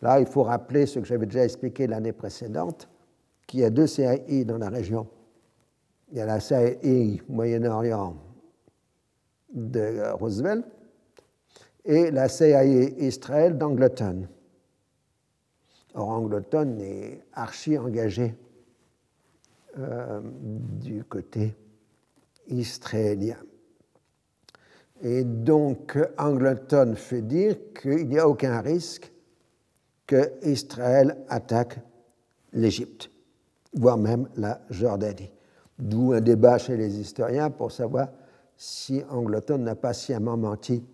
[0.00, 2.88] Là, il faut rappeler ce que j'avais déjà expliqué l'année précédente,
[3.46, 5.06] qu'il y a deux CAI dans la région.
[6.10, 8.16] Il y a la CAI Moyen-Orient
[9.52, 10.64] de Roosevelt
[11.84, 14.26] et la CAI Israël d'Angleton.
[15.94, 18.34] Or, Angleton est archi engagé
[19.76, 20.20] euh,
[20.80, 21.54] du côté
[22.48, 23.36] israélien.
[25.02, 29.12] Et donc, Angleton fait dire qu'il n'y a aucun risque
[30.06, 31.78] que Israël attaque
[32.52, 33.10] l'Égypte,
[33.72, 35.30] voire même la Jordanie.
[35.78, 38.08] D'où un débat chez les historiens pour savoir
[38.56, 40.84] si Angleton n'a pas sciemment menti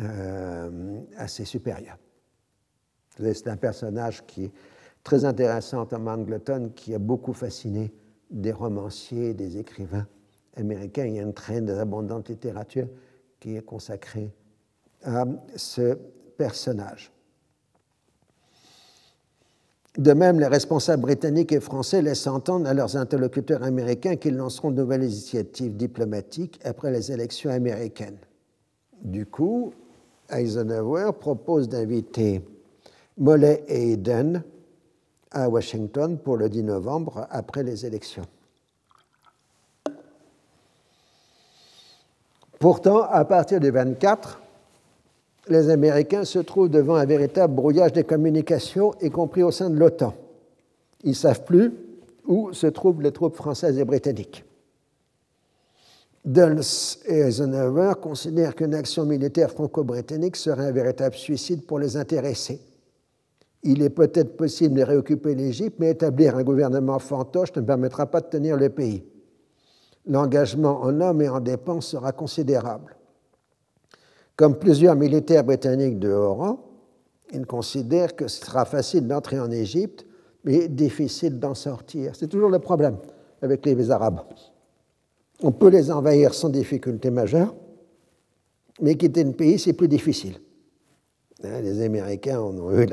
[0.00, 1.98] euh, à ses supérieurs.
[3.18, 4.52] C'est un personnage qui est
[5.02, 7.92] très intéressant en Angleton, qui a beaucoup fasciné
[8.30, 10.06] des romanciers, des écrivains
[10.56, 11.06] américains.
[11.06, 12.88] Il y a une très abondante littérature
[13.40, 14.30] qui est consacrée
[15.04, 15.24] à
[15.56, 15.94] ce
[16.36, 17.12] personnage.
[19.98, 24.70] De même, les responsables britanniques et français laissent entendre à leurs interlocuteurs américains qu'ils lanceront
[24.70, 28.18] de nouvelles initiatives diplomatiques après les élections américaines.
[29.02, 29.72] Du coup,
[30.30, 32.42] Eisenhower propose d'inviter
[33.16, 34.42] Mollet et Eden
[35.30, 38.26] à Washington pour le 10 novembre après les élections.
[42.66, 44.40] Pourtant, à partir du 24,
[45.50, 49.78] les Américains se trouvent devant un véritable brouillage des communications, y compris au sein de
[49.78, 50.14] l'OTAN.
[51.04, 51.72] Ils ne savent plus
[52.26, 54.44] où se trouvent les troupes françaises et britanniques.
[56.24, 56.60] Dulles
[57.06, 62.60] et Eisenhower considèrent qu'une action militaire franco-britannique serait un véritable suicide pour les intéressés.
[63.62, 68.22] Il est peut-être possible de réoccuper l'Égypte, mais établir un gouvernement fantoche ne permettra pas
[68.22, 69.04] de tenir le pays.
[70.06, 72.96] L'engagement en hommes et en dépenses sera considérable.
[74.36, 76.60] Comme plusieurs militaires britanniques de haut rang,
[77.32, 80.06] ils considèrent que ce sera facile d'entrer en Égypte,
[80.44, 82.14] mais difficile d'en sortir.
[82.14, 82.98] C'est toujours le problème
[83.42, 84.20] avec les Arabes.
[85.42, 87.54] On peut les envahir sans difficulté majeure,
[88.80, 90.38] mais quitter le pays, c'est plus difficile.
[91.42, 92.86] Hein, les Américains ont eu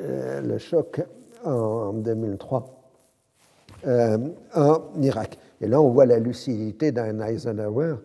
[0.00, 1.00] euh, le choc
[1.44, 2.90] en 2003
[3.86, 4.18] euh,
[4.54, 5.38] en Irak.
[5.60, 7.96] Et là, on voit la lucidité d'un Eisenhower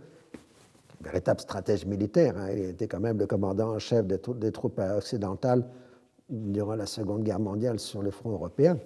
[1.02, 2.38] véritable stratège militaire.
[2.38, 2.50] Hein.
[2.54, 5.64] Il était quand même le commandant en chef des, des troupes occidentales
[6.30, 8.78] durant la Seconde Guerre mondiale sur le front européen.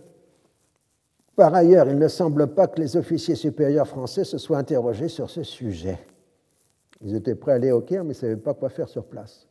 [1.35, 5.29] Par ailleurs, il ne semble pas que les officiers supérieurs français se soient interrogés sur
[5.29, 5.99] ce sujet.
[7.01, 9.47] Ils étaient prêts à aller au Caire, mais ne savaient pas quoi faire sur place.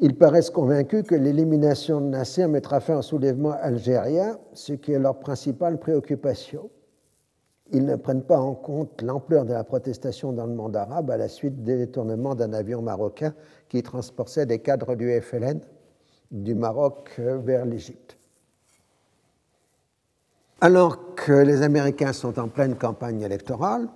[0.00, 4.98] Ils paraissent convaincus que l'élimination de Nasser mettra fin au soulèvement algérien, ce qui est
[4.98, 6.68] leur principale préoccupation
[7.72, 11.16] ils ne prennent pas en compte l'ampleur de la protestation dans le monde arabe à
[11.16, 13.34] la suite des détournements d'un avion marocain
[13.68, 15.60] qui transportait des cadres du FLN
[16.30, 18.16] du Maroc vers l'Égypte.
[20.60, 23.88] Alors que les Américains sont en pleine campagne électorale,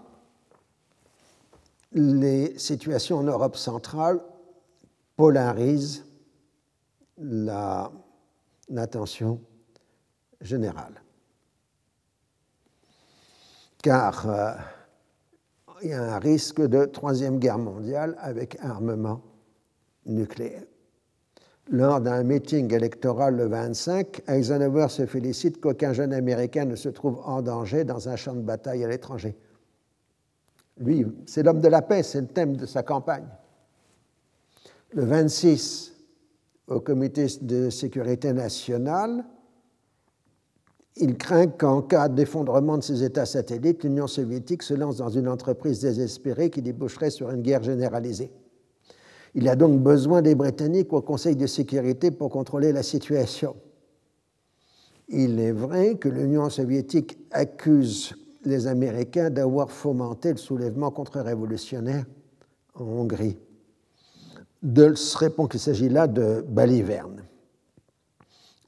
[1.92, 4.20] les situations en Europe centrale
[5.16, 6.04] polarisent
[8.68, 9.40] l'attention
[10.40, 11.02] générale
[13.88, 14.52] car euh,
[15.82, 19.22] il y a un risque de troisième guerre mondiale avec armement
[20.04, 20.64] nucléaire.
[21.70, 27.22] Lors d'un meeting électoral le 25, Eisenhower se félicite qu'aucun jeune Américain ne se trouve
[27.24, 29.34] en danger dans un champ de bataille à l'étranger.
[30.76, 33.28] Lui, c'est l'homme de la paix, c'est le thème de sa campagne.
[34.90, 35.94] Le 26,
[36.66, 39.24] au comité de sécurité nationale,
[41.00, 45.28] il craint qu'en cas d'effondrement de ces États satellites, l'Union soviétique se lance dans une
[45.28, 48.30] entreprise désespérée qui déboucherait sur une guerre généralisée.
[49.34, 53.54] Il a donc besoin des Britanniques au Conseil de sécurité pour contrôler la situation.
[55.08, 62.04] Il est vrai que l'Union soviétique accuse les Américains d'avoir fomenté le soulèvement contre-révolutionnaire
[62.74, 63.38] en Hongrie
[64.94, 67.22] se répond qu'il s'agit là de balivernes.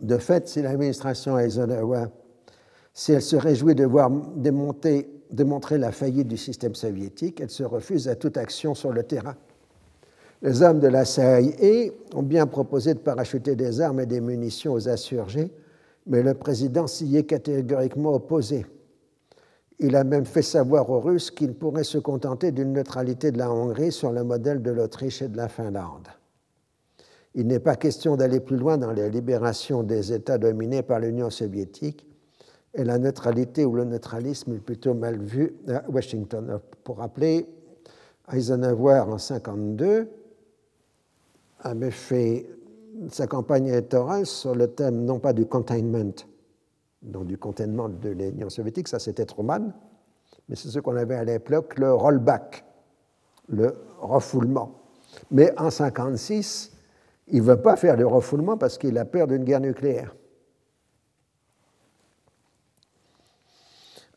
[0.00, 2.06] De fait, si l'administration Eisenhower,
[2.92, 8.08] si elle se réjouit de voir démontrer la faillite du système soviétique, elle se refuse
[8.08, 9.36] à toute action sur le terrain.
[10.42, 14.72] Les hommes de la CIA ont bien proposé de parachuter des armes et des munitions
[14.72, 15.52] aux insurgés,
[16.06, 18.64] mais le président s'y est catégoriquement opposé.
[19.78, 23.50] Il a même fait savoir aux Russes qu'il pourrait se contenter d'une neutralité de la
[23.50, 26.08] Hongrie sur le modèle de l'Autriche et de la Finlande.
[27.34, 31.30] Il n'est pas question d'aller plus loin dans la libération des États dominés par l'Union
[31.30, 32.09] soviétique,
[32.74, 36.60] et la neutralité ou le neutralisme est plutôt mal vu à Washington.
[36.84, 37.46] Pour rappeler,
[38.32, 40.08] Eisenhower en 1952
[41.60, 42.46] avait fait
[43.10, 46.12] sa campagne électorale sur le thème non pas du containment,
[47.02, 49.72] donc du containment de l'Union soviétique, ça c'était Truman,
[50.48, 52.64] mais c'est ce qu'on avait à l'époque le rollback,
[53.48, 54.80] le refoulement.
[55.30, 56.72] Mais en 1956,
[57.28, 60.14] il ne veut pas faire le refoulement parce qu'il a peur d'une guerre nucléaire.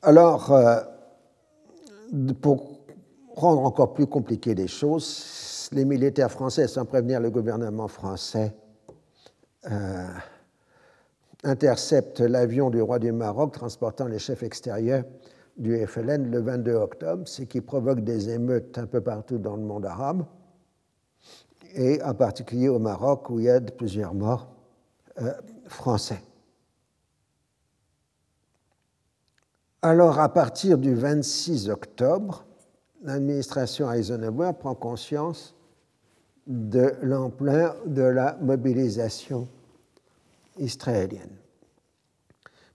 [0.05, 0.81] Alors, euh,
[2.41, 2.81] pour
[3.35, 8.53] rendre encore plus compliquées les choses, les militaires français, sans prévenir le gouvernement français,
[9.71, 10.07] euh,
[11.45, 15.05] interceptent l'avion du roi du Maroc transportant les chefs extérieurs
[15.55, 19.63] du FLN le 22 octobre, ce qui provoque des émeutes un peu partout dans le
[19.63, 20.25] monde arabe
[21.75, 24.49] et en particulier au Maroc où il y a plusieurs morts
[25.21, 25.31] euh,
[25.67, 26.19] français.
[29.85, 32.45] Alors, à partir du 26 octobre,
[33.03, 35.57] l'administration Eisenhower prend conscience
[36.47, 39.49] de l'ampleur de la mobilisation
[40.57, 41.35] israélienne.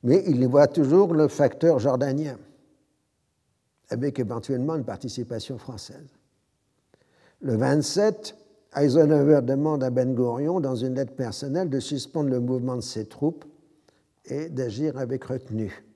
[0.03, 2.37] Mais il y voit toujours le facteur jordanien,
[3.89, 6.11] avec éventuellement une participation française.
[7.41, 8.37] Le 27,
[8.77, 13.07] Eisenhower demande à Ben Gurion, dans une lettre personnelle, de suspendre le mouvement de ses
[13.07, 13.47] troupes
[14.27, 15.88] et d'agir avec retenue.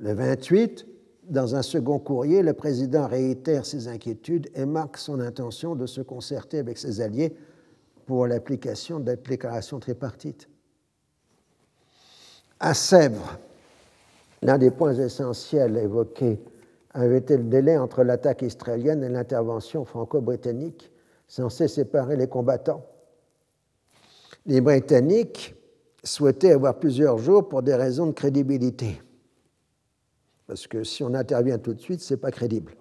[0.00, 0.86] Le 28,
[1.28, 6.00] dans un second courrier, le président réitère ses inquiétudes et marque son intention de se
[6.00, 7.36] concerter avec ses alliés
[8.06, 10.48] pour l'application de la déclaration tripartite.
[12.58, 13.38] À Sèvres,
[14.40, 16.40] l'un des points essentiels évoqués
[16.94, 20.90] avait été le délai entre l'attaque israélienne et l'intervention franco-britannique
[21.28, 22.86] censé séparer les combattants?
[24.46, 25.54] Les Britanniques
[26.02, 28.98] souhaitaient avoir plusieurs jours pour des raisons de crédibilité.
[30.50, 32.74] Parce que si on intervient tout de suite, ce n'est pas crédible.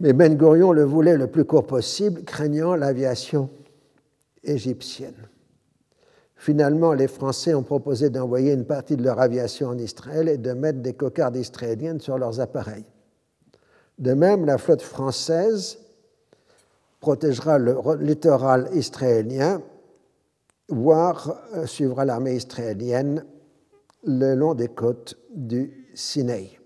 [0.00, 3.48] Mais Ben Gurion le voulait le plus court possible, craignant l'aviation
[4.44, 5.30] égyptienne.
[6.36, 10.52] Finalement, les Français ont proposé d'envoyer une partie de leur aviation en Israël et de
[10.52, 12.84] mettre des cocardes israéliennes sur leurs appareils.
[13.98, 15.78] De même, la flotte française
[17.00, 19.62] protégera le littoral israélien,
[20.68, 23.24] voire euh, suivra l'armée israélienne
[24.04, 26.58] le long des côtes du Sinaï.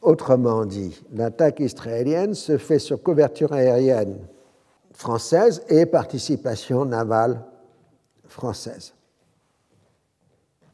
[0.00, 4.18] Autrement dit, l'attaque israélienne se fait sur couverture aérienne
[4.92, 7.44] française et participation navale
[8.26, 8.94] française.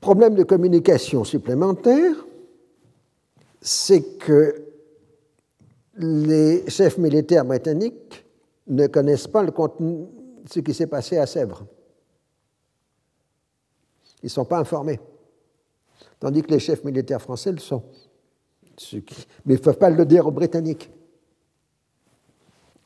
[0.01, 2.15] Problème de communication supplémentaire,
[3.61, 4.63] c'est que
[5.97, 8.27] les chefs militaires britanniques
[8.67, 9.45] ne connaissent pas
[10.51, 11.65] ce qui s'est passé à Sèvres.
[14.25, 14.99] Ils ne sont pas informés.
[16.18, 17.85] Tandis que les chefs militaires français le sont.
[18.93, 19.03] Mais
[19.47, 20.91] ils ne peuvent pas le dire aux Britanniques.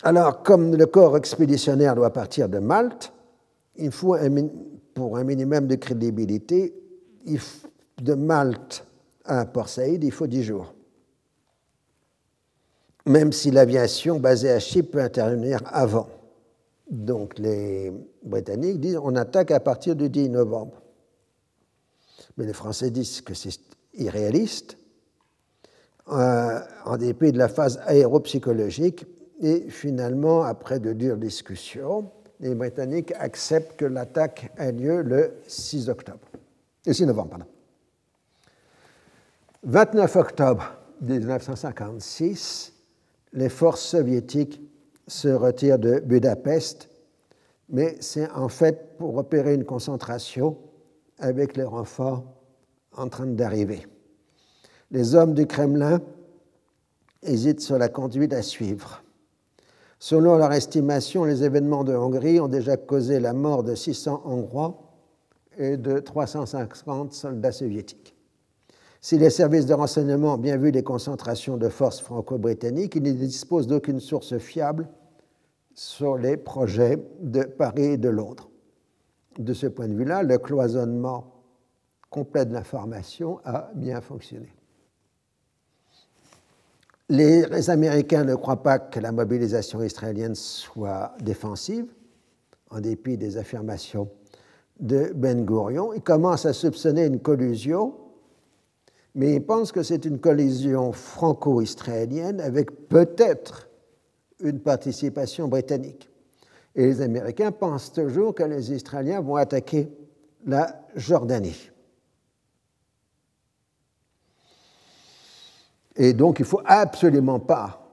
[0.03, 3.13] Alors, comme le corps expéditionnaire doit partir de Malte,
[3.77, 4.15] il faut,
[4.93, 6.75] pour un minimum de crédibilité,
[8.03, 8.85] de Malte
[9.25, 10.75] à Port Saïd, il faut dix jours
[13.09, 16.09] même si l'aviation basée à Chypre peut intervenir avant.
[16.91, 20.83] Donc les Britanniques disent on attaque à partir du 10 novembre.
[22.39, 23.61] Mais les Français disent que c'est
[23.95, 24.79] irréaliste,
[26.11, 29.05] euh, en dépit de la phase aéropsychologique.
[29.41, 32.11] Et finalement, après de dures discussions,
[32.41, 36.21] les Britanniques acceptent que l'attaque ait lieu le 6 octobre.
[36.87, 37.45] Le 6 novembre, pardon.
[39.65, 40.73] 29 octobre
[41.03, 42.73] 1956,
[43.33, 44.63] les forces soviétiques
[45.09, 46.89] se retirent de Budapest,
[47.69, 50.57] mais c'est en fait pour opérer une concentration
[51.19, 52.25] avec les renforts
[52.97, 53.87] en train d'arriver.
[54.91, 56.01] Les hommes du Kremlin
[57.23, 59.03] hésitent sur la conduite à suivre.
[59.99, 64.81] Selon leur estimation, les événements de Hongrie ont déjà causé la mort de 600 Hongrois
[65.59, 68.15] et de 350 soldats soviétiques.
[69.01, 73.13] Si les services de renseignement ont bien vu les concentrations de forces franco-britanniques, ils ne
[73.13, 74.89] disposent d'aucune source fiable
[75.75, 78.48] sur les projets de Paris et de Londres.
[79.39, 81.33] De ce point de vue-là, le cloisonnement
[82.11, 84.53] complet de l'information a bien fonctionné.
[87.09, 91.87] Les Américains ne croient pas que la mobilisation israélienne soit défensive,
[92.71, 94.11] en dépit des affirmations
[94.79, 95.95] de Ben Gurion.
[95.95, 97.95] Ils commencent à soupçonner une collusion,
[99.15, 103.71] mais ils pensent que c'est une collision franco-israélienne avec peut-être
[104.41, 106.11] une participation britannique.
[106.79, 109.91] Et les Américains pensent toujours que les Israéliens vont attaquer
[110.47, 111.73] la Jordanie.
[115.97, 117.85] Et donc, il ne faut absolument pas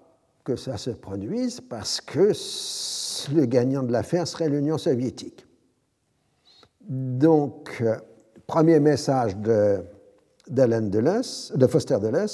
[0.43, 2.31] que ça se produise parce que
[3.33, 5.47] le gagnant de l'affaire serait l'Union soviétique.
[6.87, 7.97] Donc, euh,
[8.45, 9.83] premier message de,
[10.47, 12.27] de Foster Dulles,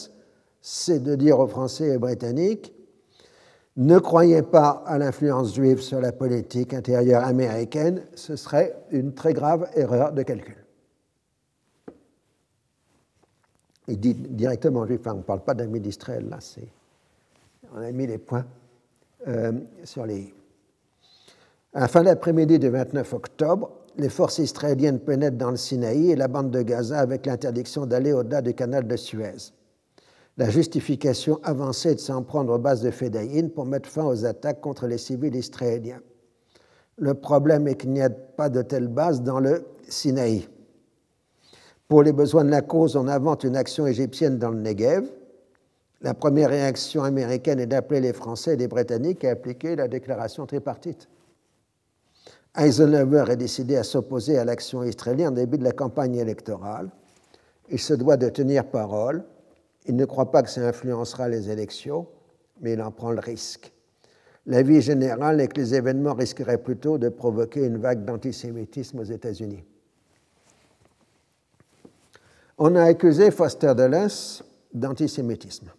[0.59, 2.73] c'est de dire aux Français et Britanniques
[3.77, 9.33] ne croyez pas à l'influence juive sur la politique intérieure américaine, ce serait une très
[9.33, 10.57] grave erreur de calcul.
[13.87, 16.67] Il dit directement juif, on ne parle pas d'amis d'Israël, là, c'est.
[17.73, 18.45] On a mis les points
[19.27, 19.53] euh,
[19.83, 20.33] sur les.
[21.73, 26.15] À la fin d'après-midi du 29 octobre, les forces israéliennes pénètrent dans le Sinaï et
[26.15, 29.53] la bande de Gaza avec l'interdiction d'aller au-delà du canal de Suez.
[30.41, 34.59] La justification avancée de s'en prendre aux bases de Fedaïn pour mettre fin aux attaques
[34.59, 36.01] contre les civils israéliens.
[36.97, 40.49] Le problème est qu'il n'y a pas de telles bases dans le Sinaï.
[41.87, 45.07] Pour les besoins de la cause, on invente une action égyptienne dans le Negev.
[46.01, 50.47] La première réaction américaine est d'appeler les Français et les Britanniques à appliquer la déclaration
[50.47, 51.07] tripartite.
[52.57, 56.89] Eisenhower est décidé à s'opposer à l'action israélienne au début de la campagne électorale.
[57.69, 59.23] Il se doit de tenir parole.
[59.87, 62.07] Il ne croit pas que ça influencera les élections,
[62.61, 63.73] mais il en prend le risque.
[64.45, 69.63] L'avis général est que les événements risqueraient plutôt de provoquer une vague d'antisémitisme aux États-Unis.
[72.57, 75.71] On a accusé Foster Dulles d'antisémitisme.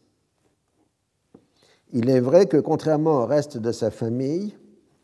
[1.93, 4.57] Il est vrai que, contrairement au reste de sa famille,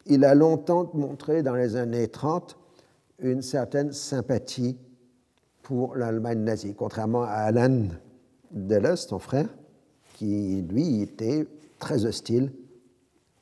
[0.06, 2.56] il a longtemps montré dans les années 30
[3.20, 4.78] une certaine sympathie
[5.62, 7.88] pour l'Allemagne nazie, contrairement à Alan
[8.50, 9.48] Dulles, son frère,
[10.14, 11.46] qui lui était
[11.78, 12.52] très hostile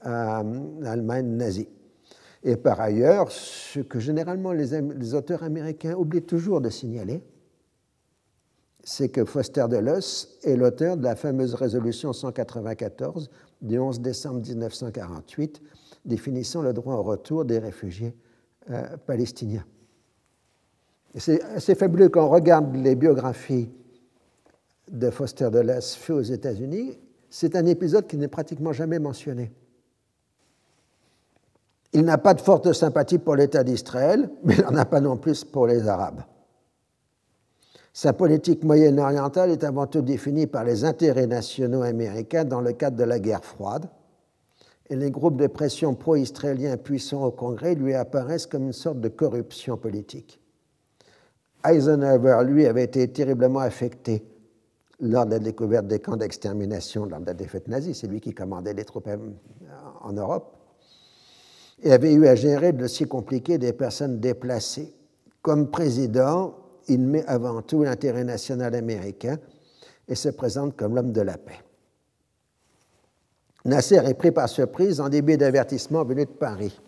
[0.01, 0.43] à
[0.81, 1.69] l'Allemagne nazie.
[2.45, 7.23] Et par ailleurs, ce que généralement les, les auteurs américains oublient toujours de signaler,
[8.85, 10.01] c'est que Foster Dulles
[10.45, 13.31] est l'auteur de la fameuse résolution 194
[13.61, 15.61] du 11 décembre 1948
[16.05, 18.15] définissant le droit au retour des réfugiés
[18.71, 19.65] euh, palestiniens.
[21.17, 23.71] C'est assez fabuleux quand on regarde les biographies
[24.91, 26.99] de Foster Dulles faites aux États-Unis.
[27.30, 29.53] C'est un épisode qui n'est pratiquement jamais mentionné.
[31.93, 35.16] Il n'a pas de forte sympathie pour l'État d'Israël, mais il n'en a pas non
[35.16, 36.22] plus pour les Arabes.
[37.93, 42.99] Sa politique moyen-orientale est avant tout définie par les intérêts nationaux américains dans le cadre
[42.99, 43.89] de la guerre froide,
[44.89, 49.09] et les groupes de pression pro-israéliens puissants au Congrès lui apparaissent comme une sorte de
[49.09, 50.41] corruption politique.
[51.64, 54.22] Eisenhower, lui, avait été terriblement affecté
[55.01, 58.32] lors de la découverte des camps d'extermination lors de la défaite nazie, c'est lui qui
[58.32, 59.09] commandait les troupes
[60.03, 60.57] en Europe,
[61.82, 64.94] et avait eu à gérer de dossiers compliqués des personnes déplacées.
[65.42, 66.57] Comme président,
[66.88, 69.38] il met avant tout l'intérêt national américain
[70.09, 71.61] et se présente comme l'homme de la paix.
[73.64, 76.80] Nasser est pris par surprise en début d'avertissement venu de Paris.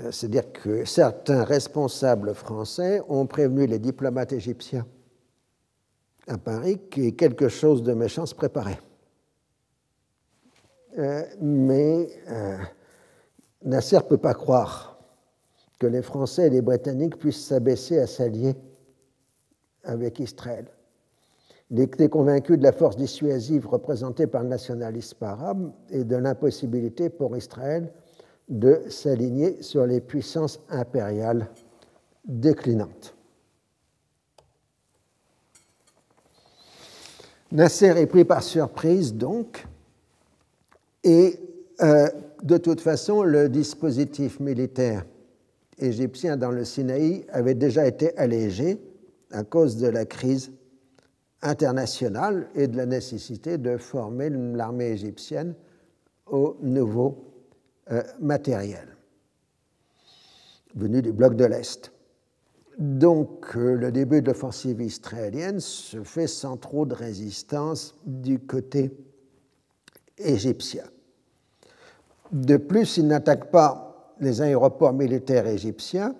[0.00, 4.86] Euh, c'est-à-dire que certains responsables français ont prévenu les diplomates égyptiens
[6.26, 8.80] à Paris que quelque chose de méchant se préparait.
[10.98, 12.56] Euh, mais euh,
[13.62, 14.98] Nasser ne peut pas croire
[15.78, 18.54] que les Français et les Britanniques puissent s'abaisser à s'allier
[19.82, 20.66] avec Israël.
[21.70, 27.08] Il était convaincu de la force dissuasive représentée par le nationalisme arabe et de l'impossibilité
[27.08, 27.92] pour Israël
[28.48, 31.48] de s'aligner sur les puissances impériales
[32.26, 33.13] déclinantes.
[37.54, 39.66] Nasser est pris par surprise, donc,
[41.02, 41.38] et
[41.80, 42.08] euh,
[42.42, 45.06] de toute façon, le dispositif militaire
[45.78, 48.78] égyptien dans le Sinaï avait déjà été allégé
[49.30, 50.52] à cause de la crise
[51.42, 55.54] internationale et de la nécessité de former l'armée égyptienne
[56.26, 57.32] au nouveau
[57.90, 58.94] euh, matériel
[60.74, 61.93] venu du bloc de l'Est.
[62.78, 68.96] Donc euh, le début de l'offensive israélienne se fait sans trop de résistance du côté
[70.18, 70.84] égyptien.
[72.32, 76.14] De plus, il n'attaque pas les aéroports militaires égyptiens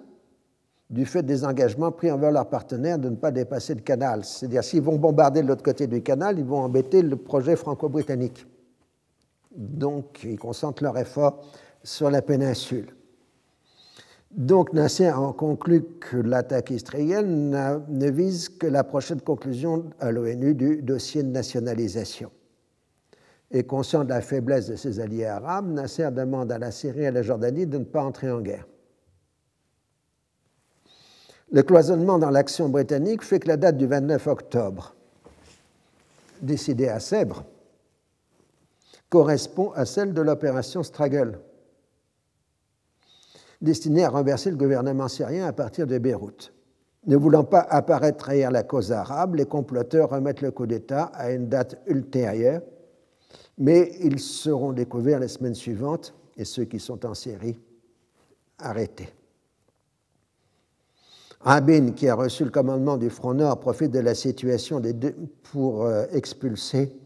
[0.91, 4.25] du fait des engagements pris envers leurs partenaires de ne pas dépasser le canal.
[4.25, 8.47] C'est-à-dire, s'ils vont bombarder de l'autre côté du canal, ils vont embêter le projet franco-britannique.
[9.57, 11.41] Donc, ils concentrent leurs efforts
[11.83, 12.95] sur la péninsule.
[14.35, 20.55] Donc, Nasser a conclu que l'attaque israélienne ne vise que la prochaine conclusion à l'ONU
[20.55, 22.33] du dossier de nationalisation.
[23.53, 27.07] Et conscient de la faiblesse de ses alliés arabes, Nasser demande à la Syrie et
[27.07, 28.67] à la Jordanie de ne pas entrer en guerre.
[31.53, 34.97] Le cloisonnement dans l'action britannique fait que la date du 29 octobre,
[36.43, 37.45] décidée à Sèvres,
[39.09, 41.39] correspond à celle de l'opération Straggle,
[43.61, 46.53] destinée à renverser le gouvernement syrien à partir de Beyrouth.
[47.07, 51.33] Ne voulant pas apparaître trahir la cause arabe, les comploteurs remettent le coup d'État à
[51.33, 52.63] une date ultérieure,
[53.59, 57.61] mais ils seront découverts les semaines suivantes et ceux qui sont en Syrie
[58.59, 59.13] arrêtés.
[61.41, 64.81] Rabin, qui a reçu le commandement du Front Nord, profite de la situation
[65.53, 66.97] pour euh, expulser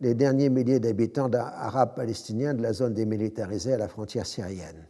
[0.00, 4.88] les derniers milliers d'habitants arabes palestiniens de la zone démilitarisée à la frontière syrienne.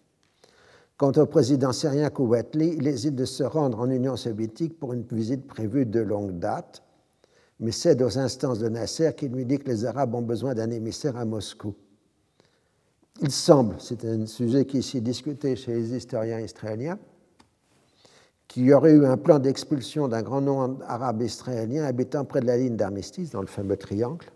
[0.97, 5.03] Quant au président syrien Kouatli, il hésite de se rendre en Union soviétique pour une
[5.03, 6.85] visite prévue de longue date,
[7.59, 10.71] mais cède aux instances de Nasser qui lui dit que les Arabes ont besoin d'un
[10.71, 11.75] émissaire à Moscou.
[13.21, 16.99] Il semble, c'est un sujet qui est ici discuté chez les historiens israéliens,
[18.47, 22.47] qu'il y aurait eu un plan d'expulsion d'un grand nombre d'Arabes israéliens habitant près de
[22.47, 24.27] la ligne d'armistice, dans le fameux triangle,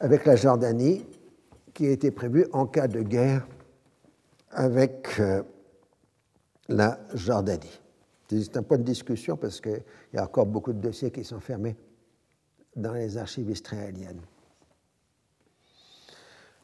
[0.00, 1.06] avec la Jordanie,
[1.74, 3.46] qui a été prévu en cas de guerre
[4.52, 5.42] avec euh,
[6.68, 7.80] la Jordanie.
[8.28, 9.82] C'est un point de discussion parce qu'il
[10.14, 11.76] y a encore beaucoup de dossiers qui sont fermés
[12.74, 14.22] dans les archives israéliennes.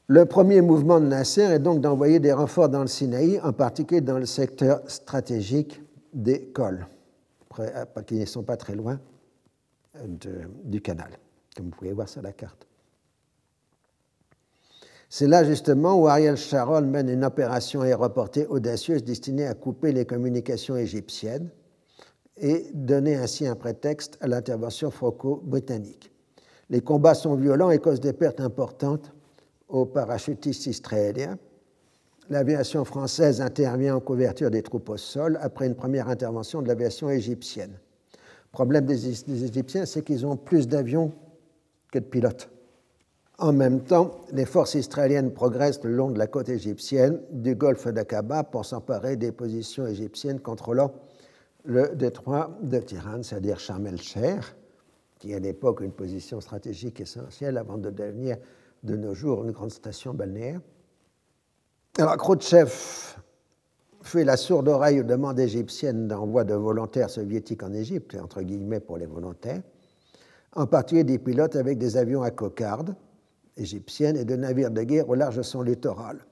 [0.07, 4.01] Le premier mouvement de Nasser est donc d'envoyer des renforts dans le Sinaï, en particulier
[4.01, 5.82] dans le secteur stratégique
[6.14, 6.86] des cols,
[7.59, 8.99] euh, qui ne sont pas très loin
[9.97, 11.11] euh, du canal,
[11.55, 12.68] comme vous pouvez voir sur la carte.
[15.11, 20.05] C'est là justement où Ariel Sharon mène une opération aéroportée audacieuse destinée à couper les
[20.05, 21.51] communications égyptiennes
[22.37, 26.13] et donner ainsi un prétexte à l'intervention franco-britannique.
[26.69, 29.13] Les combats sont violents et causent des pertes importantes
[29.69, 31.39] aux parachutistes israéliens.
[32.29, 37.09] L'aviation française intervient en couverture des troupes au sol après une première intervention de l'aviation
[37.09, 37.79] égyptienne.
[38.13, 41.13] Le problème des, Égyptiens, c'est qu'ils ont plus d'avions
[41.91, 42.51] que de pilotes.
[43.41, 47.86] En même temps, les forces israéliennes progressent le long de la côte égyptienne du golfe
[47.86, 50.93] d'Aqaba pour s'emparer des positions égyptiennes contrôlant
[51.64, 54.41] le détroit de Tiran, c'est-à-dire Sharm el-Sheikh,
[55.20, 58.39] qui est à l'époque une position stratégique essentielle avant de devenir
[58.82, 60.61] de nos jours une grande station balnéaire.
[61.97, 62.72] Alors Khrouchtchev
[64.03, 68.80] fait la sourde oreille aux demandes égyptiennes d'envoi de volontaires soviétiques en Égypte, entre guillemets
[68.80, 69.62] pour les volontaires,
[70.57, 72.97] en particulier des pilotes avec des avions à cocarde,
[73.59, 76.25] égyptienne et de navires de guerre au large de son littoral.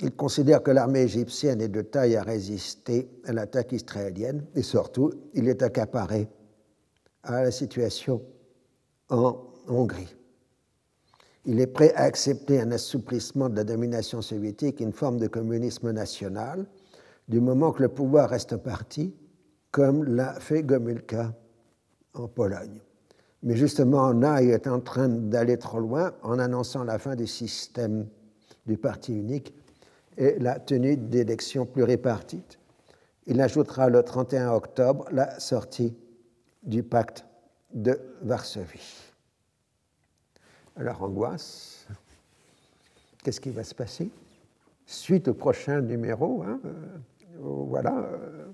[0.00, 5.12] Il considère que l'armée égyptienne est de taille à résister à l'attaque israélienne et surtout,
[5.34, 6.28] il est accaparé
[7.22, 8.22] à la situation
[9.08, 9.36] en
[9.68, 10.14] Hongrie.
[11.46, 15.90] Il est prêt à accepter un assouplissement de la domination soviétique, une forme de communisme
[15.92, 16.66] national,
[17.28, 19.14] du moment que le pouvoir reste parti,
[19.70, 21.34] comme l'a fait Gomulka
[22.14, 22.80] en Pologne.
[23.44, 28.08] Mais justement, Naï est en train d'aller trop loin en annonçant la fin du système
[28.64, 29.54] du parti unique
[30.16, 32.58] et la tenue d'élections pluripartites.
[33.26, 35.94] Il ajoutera le 31 octobre la sortie
[36.62, 37.26] du pacte
[37.74, 39.12] de Varsovie.
[40.76, 41.86] Alors, angoisse,
[43.22, 44.10] qu'est-ce qui va se passer?
[44.86, 46.98] Suite au prochain numéro, hein, euh,
[47.42, 48.46] voilà, euh,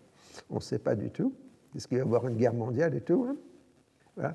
[0.51, 1.33] on ne sait pas du tout.
[1.77, 4.35] Est-ce qu'il va y avoir une guerre mondiale et tout hein?